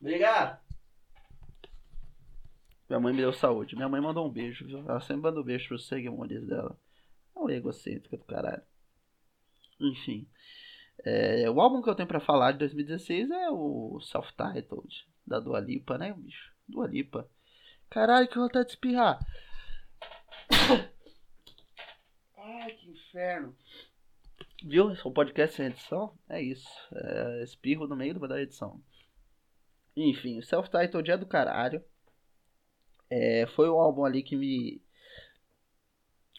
Obrigado. 0.00 0.58
Minha 2.88 3.00
mãe 3.00 3.12
me 3.12 3.20
deu 3.20 3.32
saúde. 3.32 3.76
Minha 3.76 3.88
mãe 3.88 4.00
mandou 4.00 4.26
um 4.26 4.30
beijo, 4.30 4.66
viu? 4.66 4.78
Ela 4.80 5.00
sempre 5.00 5.22
manda 5.22 5.40
um 5.40 5.44
beijo 5.44 5.68
pros 5.68 5.86
seguidores 5.86 6.46
dela. 6.46 6.78
É 7.36 7.38
um 7.38 7.50
egocêntrica 7.50 8.16
do 8.16 8.24
caralho. 8.24 8.62
Enfim. 9.80 10.26
É, 11.04 11.50
o 11.50 11.60
álbum 11.60 11.82
que 11.82 11.88
eu 11.88 11.94
tenho 11.94 12.08
para 12.08 12.20
falar 12.20 12.52
de 12.52 12.58
2016 12.58 13.30
é 13.30 13.50
o 13.50 13.98
Self-Titled, 14.00 15.06
da 15.26 15.40
Dua 15.40 15.60
Lipa, 15.60 15.98
né, 15.98 16.12
bicho? 16.16 16.52
Dua 16.68 16.86
Lipa. 16.86 17.28
Caralho, 17.90 18.28
que 18.28 18.38
vontade 18.38 18.66
de 18.66 18.72
espirrar. 18.72 19.18
Ai, 22.36 22.72
que 22.72 22.90
inferno. 22.90 23.54
Viu? 24.62 24.92
O 25.04 25.12
podcast 25.12 25.56
sem 25.56 25.66
edição? 25.66 26.16
É 26.28 26.40
isso. 26.42 26.68
É, 26.94 27.42
espirro 27.42 27.86
no 27.86 27.96
meio 27.96 28.18
da 28.18 28.40
edição. 28.40 28.80
Enfim, 29.96 30.38
o 30.38 30.42
Self-Titled 30.42 31.10
é 31.10 31.16
do 31.16 31.26
caralho. 31.26 31.84
É, 33.10 33.46
foi 33.48 33.68
o 33.68 33.78
álbum 33.78 34.04
ali 34.04 34.22
que 34.22 34.34
me 34.36 34.82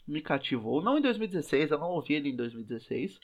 me 0.07 0.21
cativou. 0.21 0.81
Não 0.81 0.97
em 0.97 1.01
2016, 1.01 1.71
eu 1.71 1.79
não 1.79 1.91
ouvi 1.91 2.13
ele 2.13 2.29
em 2.29 2.35
2016. 2.35 3.19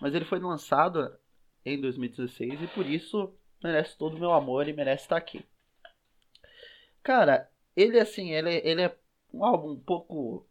Mas 0.00 0.14
ele 0.14 0.24
foi 0.24 0.38
lançado 0.38 1.16
em 1.64 1.80
2016 1.80 2.62
e 2.62 2.66
por 2.68 2.86
isso 2.86 3.34
merece 3.62 3.96
todo 3.96 4.16
o 4.16 4.20
meu 4.20 4.32
amor 4.32 4.68
e 4.68 4.72
merece 4.72 5.04
estar 5.04 5.16
aqui. 5.16 5.44
Cara, 7.02 7.48
ele 7.74 7.98
assim, 7.98 8.30
ele, 8.32 8.60
ele 8.64 8.82
é 8.82 8.96
um 9.32 9.44
álbum 9.44 9.72
um 9.72 9.80
pouco 9.80 10.46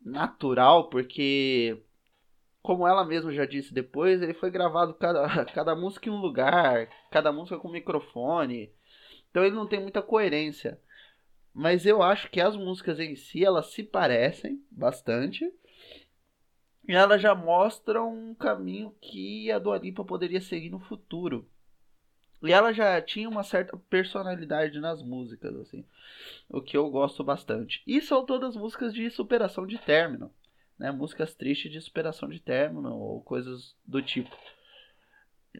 natural, 0.00 0.88
porque 0.88 1.82
como 2.62 2.86
ela 2.86 3.04
mesma 3.04 3.32
já 3.32 3.44
disse 3.44 3.72
depois, 3.72 4.20
ele 4.22 4.34
foi 4.34 4.50
gravado 4.50 4.94
cada, 4.94 5.44
cada 5.52 5.74
música 5.74 6.08
em 6.08 6.12
um 6.12 6.20
lugar, 6.20 6.88
cada 7.10 7.32
música 7.32 7.58
com 7.58 7.68
microfone. 7.68 8.72
Então 9.30 9.44
ele 9.44 9.54
não 9.54 9.66
tem 9.66 9.80
muita 9.80 10.02
coerência. 10.02 10.80
Mas 11.58 11.84
eu 11.84 12.04
acho 12.04 12.30
que 12.30 12.40
as 12.40 12.54
músicas 12.54 13.00
em 13.00 13.16
si, 13.16 13.44
elas 13.44 13.72
se 13.72 13.82
parecem 13.82 14.64
bastante. 14.70 15.52
E 16.86 16.92
ela 16.92 17.18
já 17.18 17.34
mostra 17.34 18.00
um 18.00 18.32
caminho 18.32 18.94
que 19.00 19.50
a 19.50 19.58
Dua 19.58 19.76
Lipa 19.76 20.04
poderia 20.04 20.40
seguir 20.40 20.70
no 20.70 20.78
futuro. 20.78 21.50
E 22.44 22.52
ela 22.52 22.72
já 22.72 23.02
tinha 23.02 23.28
uma 23.28 23.42
certa 23.42 23.76
personalidade 23.76 24.78
nas 24.78 25.02
músicas, 25.02 25.52
assim. 25.56 25.84
O 26.48 26.62
que 26.62 26.76
eu 26.76 26.88
gosto 26.90 27.24
bastante. 27.24 27.82
E 27.84 28.00
são 28.00 28.24
todas 28.24 28.54
músicas 28.54 28.94
de 28.94 29.10
superação 29.10 29.66
de 29.66 29.78
término. 29.78 30.32
Né? 30.78 30.92
Músicas 30.92 31.34
tristes 31.34 31.72
de 31.72 31.80
superação 31.80 32.28
de 32.28 32.38
término, 32.38 32.94
ou 32.94 33.20
coisas 33.22 33.74
do 33.84 34.00
tipo. 34.00 34.30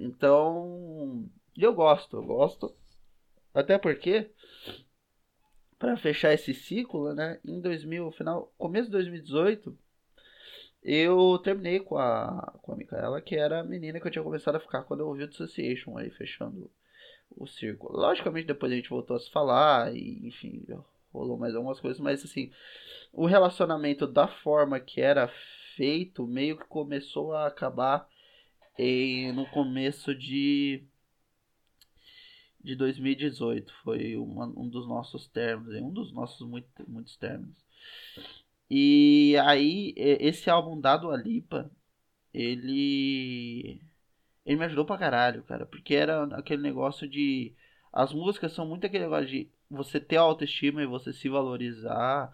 Então, 0.00 1.28
eu 1.56 1.74
gosto, 1.74 2.18
eu 2.18 2.22
gosto. 2.22 2.72
Até 3.52 3.76
porque, 3.76 4.30
para 5.78 5.96
fechar 5.96 6.32
esse 6.32 6.52
ciclo, 6.52 7.14
né? 7.14 7.38
Em 7.44 7.60
2000, 7.60 8.10
final, 8.12 8.52
começo 8.58 8.86
de 8.86 8.92
2018 8.92 9.76
eu 10.82 11.38
terminei 11.42 11.80
com 11.80 11.98
a, 11.98 12.54
com 12.62 12.72
a 12.72 12.76
Micaela, 12.76 13.20
que 13.20 13.36
era 13.36 13.60
a 13.60 13.64
menina 13.64 14.00
que 14.00 14.06
eu 14.06 14.10
tinha 14.10 14.22
começado 14.22 14.56
a 14.56 14.60
ficar 14.60 14.82
quando 14.84 15.00
eu 15.00 15.08
ouvi 15.08 15.24
o 15.24 15.28
Dissociation 15.28 15.98
aí, 15.98 16.10
fechando 16.10 16.70
o 17.36 17.46
círculo. 17.46 17.98
Logicamente, 17.98 18.46
depois 18.46 18.72
a 18.72 18.76
gente 18.76 18.88
voltou 18.88 19.16
a 19.16 19.20
se 19.20 19.30
falar, 19.30 19.94
e 19.94 20.26
enfim, 20.26 20.64
rolou 21.12 21.36
mais 21.36 21.54
algumas 21.54 21.80
coisas, 21.80 22.00
mas 22.00 22.24
assim, 22.24 22.50
o 23.12 23.26
relacionamento 23.26 24.06
da 24.06 24.28
forma 24.28 24.80
que 24.80 25.00
era 25.00 25.28
feito 25.76 26.26
meio 26.26 26.56
que 26.56 26.66
começou 26.66 27.34
a 27.34 27.46
acabar 27.46 28.08
em, 28.78 29.32
no 29.32 29.46
começo 29.46 30.14
de 30.14 30.84
de 32.60 32.74
2018 32.76 33.72
foi 33.82 34.16
uma, 34.16 34.46
um 34.46 34.68
dos 34.68 34.86
nossos 34.88 35.28
termos, 35.28 35.74
um 35.76 35.92
dos 35.92 36.12
nossos 36.12 36.46
muito, 36.46 36.68
muitos 36.88 37.16
termos. 37.16 37.54
E 38.70 39.36
aí 39.44 39.94
esse 39.96 40.50
álbum 40.50 40.80
dado 40.80 41.10
a 41.10 41.16
Lipa, 41.16 41.70
ele 42.34 43.80
ele 44.44 44.56
me 44.56 44.64
ajudou 44.64 44.84
pra 44.84 44.98
caralho, 44.98 45.42
cara, 45.44 45.66
porque 45.66 45.94
era 45.94 46.24
aquele 46.36 46.62
negócio 46.62 47.08
de 47.08 47.54
as 47.92 48.12
músicas 48.12 48.52
são 48.52 48.66
muito 48.66 48.86
aquele 48.86 49.04
negócio 49.04 49.26
de 49.28 49.50
você 49.70 50.00
ter 50.00 50.16
autoestima 50.16 50.82
e 50.82 50.86
você 50.86 51.12
se 51.12 51.28
valorizar. 51.28 52.32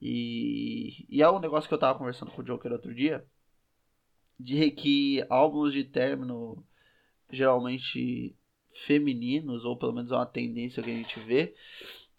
E, 0.00 1.06
e 1.08 1.22
é 1.22 1.30
um 1.30 1.40
negócio 1.40 1.68
que 1.68 1.74
eu 1.74 1.78
tava 1.78 1.98
conversando 1.98 2.30
com 2.32 2.42
o 2.42 2.44
Joker 2.44 2.72
outro 2.72 2.94
dia. 2.94 3.24
De 4.38 4.70
que 4.70 5.24
álbuns 5.28 5.72
de 5.72 5.84
término 5.84 6.64
geralmente 7.30 8.36
femininos, 8.86 9.64
ou 9.64 9.76
pelo 9.76 9.92
menos 9.92 10.10
é 10.10 10.14
uma 10.14 10.26
tendência 10.26 10.82
que 10.82 10.90
a 10.90 10.94
gente 10.94 11.18
vê. 11.20 11.54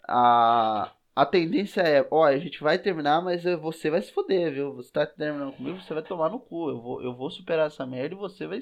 A, 0.08 0.92
a 1.14 1.26
tendência 1.26 1.80
é, 1.82 2.06
ó, 2.10 2.24
a 2.24 2.38
gente 2.38 2.60
vai 2.62 2.78
terminar, 2.78 3.22
mas 3.22 3.44
você 3.60 3.90
vai 3.90 4.02
se 4.02 4.12
foder, 4.12 4.52
viu? 4.52 4.74
Você 4.74 4.92
tá 4.92 5.06
terminando 5.06 5.52
comigo, 5.52 5.80
você 5.80 5.94
vai 5.94 6.02
tomar 6.02 6.30
no 6.30 6.40
cu. 6.40 6.70
Eu 6.70 6.80
vou, 6.80 7.02
eu 7.02 7.14
vou 7.14 7.30
superar 7.30 7.66
essa 7.66 7.86
merda 7.86 8.14
e 8.14 8.18
você 8.18 8.46
vai. 8.46 8.60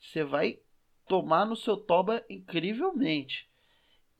Você 0.00 0.24
vai 0.24 0.58
tomar 1.08 1.46
no 1.46 1.56
seu 1.56 1.76
toba 1.76 2.24
incrivelmente. 2.28 3.48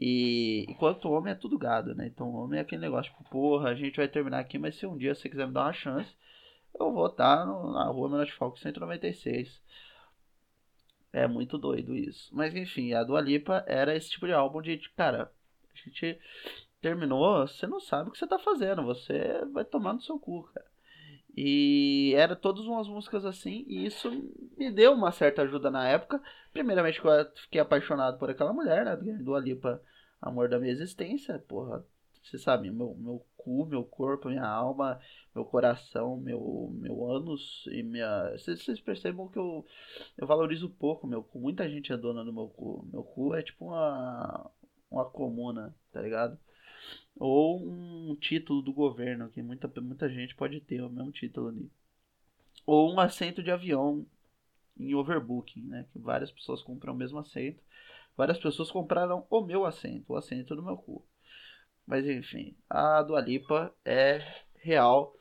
E 0.01 0.65
enquanto 0.69 1.07
o 1.07 1.13
homem 1.13 1.33
é 1.33 1.37
tudo 1.37 1.59
gado, 1.59 1.95
né? 1.95 2.07
Então 2.07 2.29
o 2.29 2.37
homem 2.37 2.59
é 2.59 2.63
aquele 2.63 2.81
negócio, 2.81 3.13
tipo, 3.13 3.29
porra, 3.31 3.71
a 3.71 3.75
gente 3.75 3.97
vai 3.97 4.09
terminar 4.09 4.39
aqui, 4.39 4.57
mas 4.59 4.77
se 4.77 4.87
um 4.87 4.97
dia 4.97 5.15
você 5.15 5.29
quiser 5.29 5.47
me 5.47 5.53
dar 5.53 5.65
uma 5.65 5.73
chance, 5.73 6.15
eu 6.79 6.93
vou 6.93 7.07
estar 7.07 7.45
no, 7.45 7.73
na 7.73 7.85
rua 7.87 8.09
Menor 8.09 8.25
de 8.25 8.33
Falco 8.33 8.59
196. 8.59 9.61
É 11.13 11.27
muito 11.27 11.57
doido 11.57 11.95
isso. 11.97 12.29
Mas 12.35 12.55
enfim, 12.55 12.93
a 12.93 13.03
Dua 13.03 13.21
Lipa 13.21 13.65
era 13.67 13.97
esse 13.97 14.11
tipo 14.11 14.27
de 14.27 14.33
álbum 14.33 14.61
de, 14.61 14.79
cara, 14.97 15.33
a 15.73 15.79
gente 15.79 16.19
terminou, 16.81 17.47
você 17.47 17.67
não 17.67 17.81
sabe 17.81 18.09
o 18.09 18.13
que 18.13 18.19
você 18.19 18.27
tá 18.27 18.39
fazendo, 18.39 18.85
você 18.85 19.45
vai 19.53 19.65
tomar 19.65 19.95
no 19.95 20.01
seu 20.01 20.19
cu, 20.19 20.45
cara. 20.55 20.67
E 21.37 22.15
era 22.17 22.35
todas 22.35 22.65
umas 22.67 22.89
músicas 22.89 23.25
assim, 23.25 23.65
e 23.69 23.87
isso 23.87 24.11
me 24.57 24.71
deu 24.73 24.93
uma 24.93 25.13
certa 25.13 25.43
ajuda 25.43 25.71
na 25.71 25.87
época. 25.87 26.21
Primeiramente, 26.53 27.01
que 27.01 27.07
eu 27.07 27.31
fiquei 27.37 27.61
apaixonado 27.61 28.19
por 28.19 28.29
aquela 28.29 28.53
mulher, 28.53 28.85
né? 28.85 28.97
Do 28.97 29.37
Alipa, 29.37 29.81
amor 30.21 30.49
da 30.49 30.59
minha 30.59 30.73
existência. 30.73 31.39
Porra, 31.47 31.85
você 32.25 32.39
sabe, 32.39 32.71
meu, 32.71 32.95
meu 32.99 33.25
cu, 33.39 33.65
meu 33.67 33.85
corpo, 33.85 34.29
minha 34.29 34.47
alma, 34.47 35.01
meu 35.35 35.45
coração, 35.45 36.17
meu, 36.19 36.71
meu 36.75 37.11
ânus 37.11 37.65
e 37.71 37.83
minha. 37.83 38.33
Vocês, 38.33 38.81
percebam 38.81 39.29
que 39.29 39.39
eu, 39.39 39.65
eu 40.19 40.27
valorizo 40.27 40.69
pouco 40.69 41.07
meu 41.07 41.23
cu. 41.23 41.39
Muita 41.41 41.69
gente 41.71 41.93
é 41.93 41.97
dona 41.97 42.25
do 42.25 42.33
meu 42.33 42.49
cu. 42.49 42.87
Meu 42.93 43.03
cu 43.03 43.35
é 43.35 43.43
tipo 43.43 43.67
uma, 43.67 44.51
uma 44.91 45.05
comuna, 45.05 45.75
tá 45.93 46.03
ligado? 46.03 46.39
Ou 47.17 47.61
um 47.67 48.17
título 48.17 48.63
do 48.63 48.73
governo, 48.73 49.31
que 49.31 49.43
muita, 49.43 49.69
muita 49.81 50.09
gente 50.09 50.35
pode 50.35 50.61
ter 50.61 50.83
o 50.83 50.91
mesmo 50.91 51.13
título 51.13 51.49
ali. 51.49 51.71
Ou 52.67 52.93
um 52.93 53.01
assento 53.01 53.43
de 53.43 53.51
avião 53.51 54.07
em 54.79 54.95
overbooking, 54.95 55.63
né? 55.63 55.87
Que 55.93 55.99
várias 55.99 56.31
pessoas 56.31 56.63
compram 56.63 56.93
o 56.93 56.97
mesmo 56.97 57.19
assento. 57.19 57.63
Várias 58.17 58.39
pessoas 58.39 58.71
compraram 58.71 59.27
o 59.31 59.41
meu 59.41 59.65
assento, 59.65 60.13
o 60.13 60.17
assento 60.17 60.55
do 60.57 60.63
meu 60.63 60.77
cu. 60.77 61.05
Mas 61.89 62.07
enfim, 62.07 62.55
a 62.69 63.03
Dua 63.03 63.19
Lipa 63.19 63.75
é 63.83 64.21
real 64.57 65.17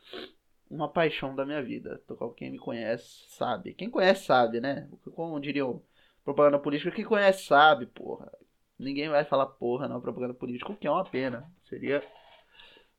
uma 0.69 0.89
paixão 0.89 1.33
da 1.33 1.45
minha 1.45 1.63
vida. 1.63 2.01
Quem 2.35 2.51
me 2.51 2.59
conhece 2.59 3.23
sabe. 3.29 3.73
Quem 3.73 3.89
conhece 3.89 4.25
sabe, 4.25 4.59
né? 4.59 4.89
Como 5.15 5.39
diriam 5.39 5.81
propaganda 6.25 6.59
política, 6.59 6.91
quem 6.91 7.05
conhece 7.05 7.45
sabe, 7.45 7.85
porra. 7.85 8.29
Ninguém 8.77 9.07
vai 9.07 9.23
falar 9.23 9.45
porra 9.45 9.87
na 9.87 9.97
propaganda 9.97 10.33
política, 10.33 10.69
o 10.69 10.75
que 10.75 10.85
é 10.85 10.91
uma 10.91 11.05
pena. 11.05 11.49
Seria 11.69 12.03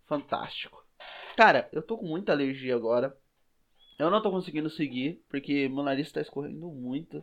fantástico. 0.06 0.82
Cara, 1.36 1.68
eu 1.70 1.82
tô 1.82 1.98
com 1.98 2.06
muita 2.06 2.32
alergia 2.32 2.74
agora. 2.74 3.14
Eu 3.98 4.10
não 4.10 4.22
tô 4.22 4.30
conseguindo 4.30 4.70
seguir, 4.70 5.22
porque 5.28 5.68
meu 5.68 5.84
nariz 5.84 6.10
tá 6.10 6.22
escorrendo 6.22 6.68
muito. 6.68 7.22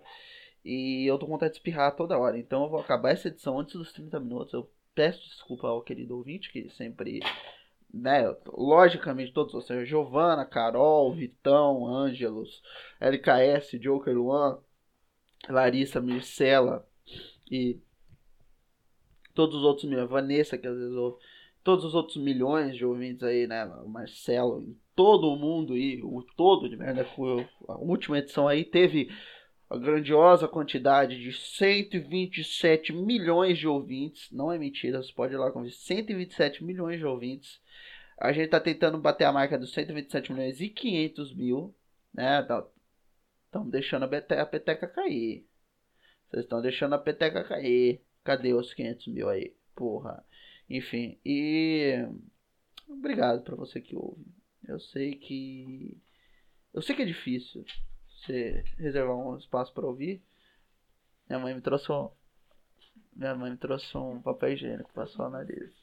E 0.63 1.09
eu 1.09 1.17
tô 1.17 1.25
com 1.25 1.31
vontade 1.31 1.53
de 1.53 1.57
espirrar 1.57 1.95
toda 1.95 2.19
hora. 2.19 2.37
Então 2.37 2.63
eu 2.63 2.69
vou 2.69 2.79
acabar 2.79 3.09
essa 3.09 3.29
edição 3.29 3.59
antes 3.59 3.73
dos 3.73 3.91
30 3.91 4.19
minutos. 4.19 4.53
Eu 4.53 4.69
peço 4.95 5.21
desculpa 5.27 5.67
ao 5.67 5.83
querido 5.83 6.17
ouvinte, 6.17 6.51
que 6.51 6.69
sempre. 6.69 7.19
Né, 7.93 8.23
logicamente, 8.47 9.31
todos 9.31 9.53
vocês, 9.53 9.87
Giovana, 9.87 10.45
Carol, 10.45 11.13
Vitão, 11.13 11.85
Ângelos, 11.87 12.61
LKS, 12.99 13.79
Joker 13.79 14.13
Luan, 14.13 14.59
Larissa, 15.47 16.01
Mircela 16.01 16.85
e 17.49 17.79
todos 19.33 19.55
os 19.55 19.63
outros, 19.63 19.89
Vanessa, 20.09 20.57
que 20.57 20.67
às 20.67 20.75
vezes 20.75 20.93
ouve, 20.93 21.23
todos 21.63 21.83
os 21.85 21.95
outros 21.95 22.17
milhões 22.17 22.75
de 22.75 22.85
ouvintes 22.85 23.23
aí, 23.23 23.47
né? 23.47 23.65
Marcelo, 23.87 24.75
todo 24.95 25.35
mundo 25.35 25.77
e 25.77 26.01
o 26.03 26.23
todo 26.35 26.69
de 26.69 26.77
merda. 26.77 27.05
A 27.67 27.77
última 27.77 28.19
edição 28.19 28.47
aí 28.47 28.63
teve 28.63 29.09
a 29.69 29.77
grandiosa 29.77 30.47
quantidade 30.47 31.19
de 31.19 31.33
127 31.33 32.93
milhões 32.93 33.57
de 33.57 33.67
ouvintes. 33.67 34.29
Não 34.31 34.51
é 34.51 34.57
mentira, 34.57 35.01
você 35.01 35.11
pode 35.11 35.33
ir 35.33 35.37
lá 35.37 35.51
com 35.51 35.67
127 35.67 36.63
milhões 36.63 36.99
de 36.99 37.05
ouvintes. 37.05 37.59
A 38.17 38.31
gente 38.31 38.49
tá 38.49 38.59
tentando 38.59 38.97
bater 38.97 39.25
a 39.25 39.33
marca 39.33 39.57
dos 39.57 39.73
127 39.73 40.31
milhões 40.31 40.61
e 40.61 40.69
500 40.69 41.35
mil, 41.35 41.75
né? 42.13 42.39
Estamos 42.41 42.71
tá, 43.51 43.63
deixando 43.65 44.03
a 44.03 44.45
peteca 44.45 44.87
cair. 44.87 45.45
Vocês 46.29 46.43
estão 46.43 46.61
deixando 46.61 46.93
a 46.93 46.99
peteca 46.99 47.43
cair. 47.43 48.01
Cadê 48.23 48.53
os 48.53 48.73
500 48.73 49.07
mil 49.07 49.29
aí? 49.29 49.53
Porra. 49.75 50.23
Enfim, 50.69 51.19
e. 51.25 52.07
Obrigado 52.87 53.43
pra 53.43 53.55
você 53.55 53.81
que 53.81 53.95
ouve. 53.95 54.25
Eu 54.67 54.79
sei 54.79 55.15
que. 55.15 55.97
Eu 56.73 56.81
sei 56.81 56.95
que 56.95 57.01
é 57.01 57.05
difícil 57.05 57.63
você 58.15 58.63
reservar 58.77 59.15
um 59.15 59.37
espaço 59.37 59.73
para 59.73 59.85
ouvir. 59.85 60.21
Minha 61.29 61.39
mãe 61.39 61.53
me 61.53 61.61
trouxe 61.61 61.91
um. 61.91 62.09
Minha 63.13 63.35
mãe 63.35 63.51
me 63.51 63.57
trouxe 63.57 63.97
um 63.97 64.21
papel 64.21 64.53
higiênico 64.53 64.91
pra 64.93 65.05
sua 65.05 65.29
nariz. 65.29 65.73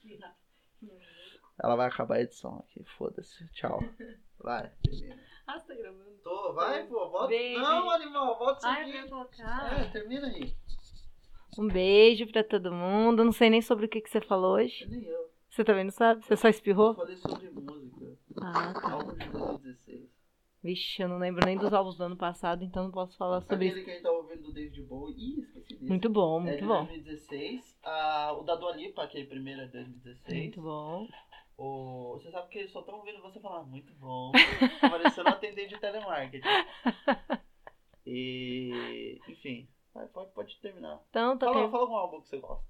Ela 1.63 1.77
vai 1.77 1.87
acabar 1.89 2.17
a 2.17 2.23
edição 2.23 2.59
aqui, 2.59 2.85
foda-se. 2.97 3.47
Tchau. 3.53 3.81
Vai. 4.43 4.73
Ah, 5.47 5.59
você 5.59 5.69
tá 5.69 5.75
gravando? 5.75 6.13
Tô, 6.25 6.53
vai, 6.53 6.85
pô, 6.87 7.09
volta. 7.11 7.35
Não, 7.35 7.91
animal, 7.91 8.39
volta 8.39 8.67
Ai, 8.67 8.91
pra 8.91 9.09
colocar. 9.09 9.81
É, 9.81 9.85
termina 9.91 10.27
aí. 10.27 10.53
Um 11.59 11.69
beijo 11.69 12.27
pra 12.27 12.43
todo 12.43 12.73
mundo. 12.73 13.25
Não 13.25 13.33
sei 13.33 13.51
nem 13.51 13.63
sobre 13.63 13.87
o 13.87 13.89
que, 13.89 14.01
que 14.01 14.11
você 14.11 14.21
falou 14.21 14.57
hoje. 14.57 14.85
Nem 14.89 15.05
eu. 15.05 15.31
Você 15.49 15.65
também 15.65 15.85
não 15.85 15.91
sabe? 15.91 16.25
Você 16.25 16.37
só 16.37 16.49
espirrou? 16.49 16.89
Eu 16.91 16.95
falei 16.95 17.17
sobre 17.17 17.51
música. 17.51 18.19
Ah, 18.41 18.73
tá. 18.73 18.93
Álbum 18.93 19.15
de 19.15 19.29
2016. 19.29 19.82
Vixe, 20.63 21.03
eu 21.03 21.09
não 21.09 21.19
lembro 21.19 21.45
nem 21.45 21.59
dos 21.59 21.73
álbuns 21.73 21.97
do 21.97 22.05
ano 22.05 22.17
passado, 22.17 22.63
então 22.63 22.85
não 22.85 22.91
posso 22.93 23.17
falar 23.17 23.41
sobre 23.41 23.67
Aquele 23.67 23.85
que 23.85 23.91
a 23.91 23.95
gente 23.95 24.03
tava 24.03 24.17
ouvindo 24.17 24.43
do 24.43 24.53
David 24.53 24.83
Bowie. 24.83 25.17
Ih, 25.17 25.41
esqueci 25.41 25.75
desse. 25.75 25.89
Muito 25.89 26.09
bom, 26.09 26.39
é 26.39 26.43
muito 26.45 26.61
de 26.61 26.67
bom. 26.67 26.85
2016. 26.85 27.79
Ah, 27.83 28.33
o 28.39 28.45
da 28.45 28.55
Dua 28.55 28.77
Lipa, 28.77 29.03
aquele 29.03 29.27
primeiro 29.27 29.63
é 29.63 29.67
de 29.67 29.73
2016. 29.73 30.39
Muito 30.39 30.63
bom. 30.63 31.09
O... 31.59 32.13
Você 32.15 32.31
sabe 32.31 32.49
que 32.49 32.59
eles 32.61 32.71
só 32.71 32.81
estão 32.81 32.95
ouvindo 32.95 33.21
você 33.21 33.41
falar 33.41 33.65
muito 33.65 33.93
bom. 33.95 34.31
Parecendo 34.81 35.31
atender 35.31 35.67
de 35.67 35.79
telemarketing. 35.79 36.47
E. 38.05 39.21
Enfim. 39.29 39.69
Vai, 39.95 40.07
pode, 40.09 40.33
pode 40.33 40.61
terminar. 40.61 41.01
Então, 41.11 41.39
tá 41.39 41.47
Fala, 41.47 41.71
fala 41.71 41.83
algum 41.85 41.95
álbum 41.95 42.21
que 42.21 42.29
você 42.29 42.39
gosta. 42.39 42.67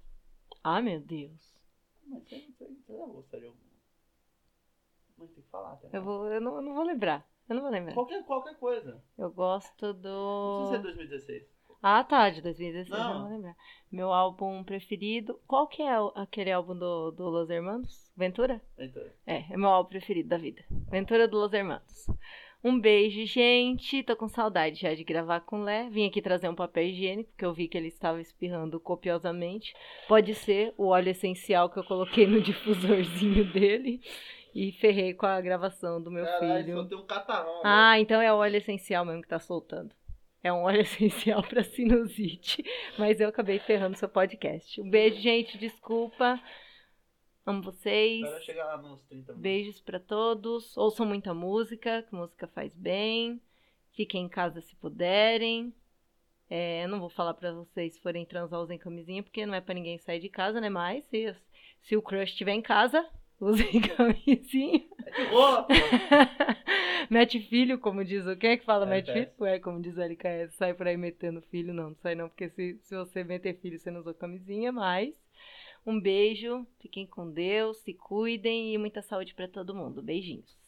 Ah, 0.63 0.81
meu 0.81 0.99
Deus. 0.99 1.59
Mas 2.05 2.23
você, 2.23 2.39
você, 2.39 2.67
você 2.67 2.97
já 2.97 3.05
gosta 3.05 3.39
de 3.39 3.45
algum. 3.47 3.57
Mas 5.17 5.31
tem 5.31 5.43
que 5.43 5.49
falar, 5.49 5.75
tá? 5.77 5.89
Eu, 5.91 6.03
vou, 6.03 6.31
eu, 6.31 6.39
não, 6.39 6.55
eu 6.57 6.61
não 6.61 6.75
vou 6.75 6.83
lembrar. 6.83 7.27
Eu 7.49 7.55
não 7.55 7.61
vou 7.63 7.71
lembrar. 7.71 7.93
Qualquer, 7.93 8.23
qualquer 8.25 8.55
coisa. 8.57 9.01
Eu 9.17 9.31
gosto 9.31 9.87
Não 9.87 9.93
do. 9.93 10.69
precisa 10.69 10.77
ser 10.77 10.95
2016. 10.95 11.53
Ah, 11.85 12.01
tá, 12.03 12.29
de 12.29 12.41
2016, 12.41 12.89
eu 12.97 12.97
Não. 13.05 13.13
não 13.15 13.21
vou 13.23 13.31
lembrar. 13.35 13.55
Meu 13.91 14.13
álbum 14.13 14.63
preferido. 14.63 15.37
Qual 15.45 15.67
que 15.67 15.81
é 15.81 15.91
aquele 16.15 16.51
álbum 16.51 16.77
do, 16.77 17.11
do 17.11 17.29
Los 17.29 17.49
Hermanos? 17.49 18.09
Ventura? 18.15 18.61
Então. 18.79 19.03
É, 19.27 19.43
é 19.53 19.57
meu 19.57 19.69
álbum 19.69 19.89
preferido 19.89 20.29
da 20.29 20.37
vida. 20.37 20.63
Ventura 20.89 21.27
do 21.27 21.37
Los 21.37 21.51
Hermanos. 21.51 22.07
Um 22.63 22.79
beijo, 22.79 23.25
gente. 23.25 24.01
Tô 24.03 24.15
com 24.15 24.29
saudade 24.29 24.79
já 24.79 24.95
de 24.95 25.03
gravar 25.03 25.41
com 25.41 25.59
o 25.59 25.63
Lé. 25.63 25.89
Vim 25.89 26.07
aqui 26.07 26.21
trazer 26.21 26.47
um 26.47 26.55
papel 26.55 26.85
higiênico, 26.85 27.29
porque 27.31 27.43
eu 27.43 27.53
vi 27.53 27.67
que 27.67 27.77
ele 27.77 27.89
estava 27.89 28.21
espirrando 28.21 28.79
copiosamente. 28.79 29.73
Pode 30.07 30.33
ser 30.33 30.73
o 30.77 30.87
óleo 30.87 31.09
essencial 31.09 31.69
que 31.69 31.77
eu 31.77 31.83
coloquei 31.83 32.25
no 32.25 32.39
difusorzinho 32.41 33.51
dele. 33.51 33.99
E 34.53 34.71
ferrei 34.73 35.13
com 35.13 35.25
a 35.25 35.41
gravação 35.41 36.01
do 36.01 36.11
meu 36.11 36.25
Caralho, 36.25 36.63
filho. 36.63 36.77
só 36.77 36.85
tem 36.87 36.97
um 36.97 37.05
catarrão. 37.05 37.49
agora. 37.59 37.61
Ah, 37.91 37.99
então 37.99 38.21
é 38.21 38.31
o 38.31 38.37
óleo 38.37 38.57
essencial 38.57 39.03
mesmo 39.03 39.21
que 39.23 39.27
tá 39.27 39.39
soltando. 39.39 39.93
É 40.43 40.51
um 40.53 40.61
óleo 40.63 40.81
essencial 40.83 41.41
pra 41.41 41.63
sinusite. 41.63 42.63
Mas 42.97 43.19
eu 43.19 43.29
acabei 43.29 43.59
ferrando 43.59 43.97
seu 43.97 44.09
podcast. 44.09 44.79
Um 44.81 44.89
beijo, 44.89 45.19
gente. 45.19 45.57
Desculpa. 45.57 46.39
Amo 47.45 47.61
vocês. 47.63 48.23
Espera 48.23 48.41
chegar 48.41 48.65
lá 48.65 48.77
nos 48.77 49.01
30 49.03 49.15
minutos. 49.33 49.41
Beijos 49.41 49.81
pra 49.81 49.99
todos. 49.99 50.77
Ouçam 50.77 51.05
muita 51.05 51.33
música, 51.33 52.03
que 52.03 52.13
música 52.15 52.47
faz 52.47 52.75
bem. 52.75 53.41
Fiquem 53.93 54.25
em 54.25 54.29
casa 54.29 54.61
se 54.61 54.75
puderem. 54.75 55.73
É, 56.49 56.83
eu 56.83 56.89
não 56.89 56.99
vou 56.99 57.09
falar 57.09 57.33
pra 57.33 57.51
vocês 57.51 57.93
se 57.95 58.01
forem 58.01 58.25
transar 58.25 58.59
usem 58.61 58.77
camisinha, 58.77 59.23
porque 59.23 59.45
não 59.45 59.55
é 59.55 59.61
pra 59.61 59.73
ninguém 59.73 59.97
sair 59.97 60.19
de 60.19 60.29
casa, 60.29 60.61
né? 60.61 60.69
Mas 60.69 61.03
se, 61.05 61.35
se 61.81 61.97
o 61.97 62.01
crush 62.01 62.31
estiver 62.31 62.51
em 62.53 62.61
casa, 62.61 63.03
usem 63.39 63.81
camisinha. 63.95 64.79
Pô. 65.29 65.67
mete 67.09 67.39
filho, 67.41 67.79
como 67.79 68.03
diz 68.03 68.25
o. 68.25 68.35
Quem 68.35 68.51
é 68.51 68.57
que 68.57 68.65
fala 68.65 68.85
É, 68.85 68.89
mete 68.89 69.09
é. 69.11 69.13
filho? 69.13 69.31
Ué, 69.39 69.59
como 69.59 69.81
diz 69.81 69.97
o 69.97 70.01
LKS, 70.01 70.55
sai 70.55 70.73
por 70.73 70.87
aí 70.87 70.97
metendo 70.97 71.41
filho. 71.43 71.73
Não, 71.73 71.89
não 71.89 71.95
sai 71.95 72.15
não, 72.15 72.29
porque 72.29 72.49
se, 72.49 72.79
se 72.83 72.95
você 72.95 73.23
meter 73.23 73.59
filho, 73.59 73.79
você 73.79 73.91
não 73.91 73.99
usou 74.01 74.13
camisinha, 74.13 74.71
mas. 74.71 75.15
Um 75.85 75.99
beijo, 75.99 76.65
fiquem 76.79 77.05
com 77.05 77.29
Deus, 77.29 77.77
se 77.79 77.93
cuidem 77.93 78.73
e 78.73 78.77
muita 78.77 79.01
saúde 79.01 79.33
pra 79.33 79.49
todo 79.49 79.75
mundo. 79.75 80.01
Beijinhos. 80.01 80.62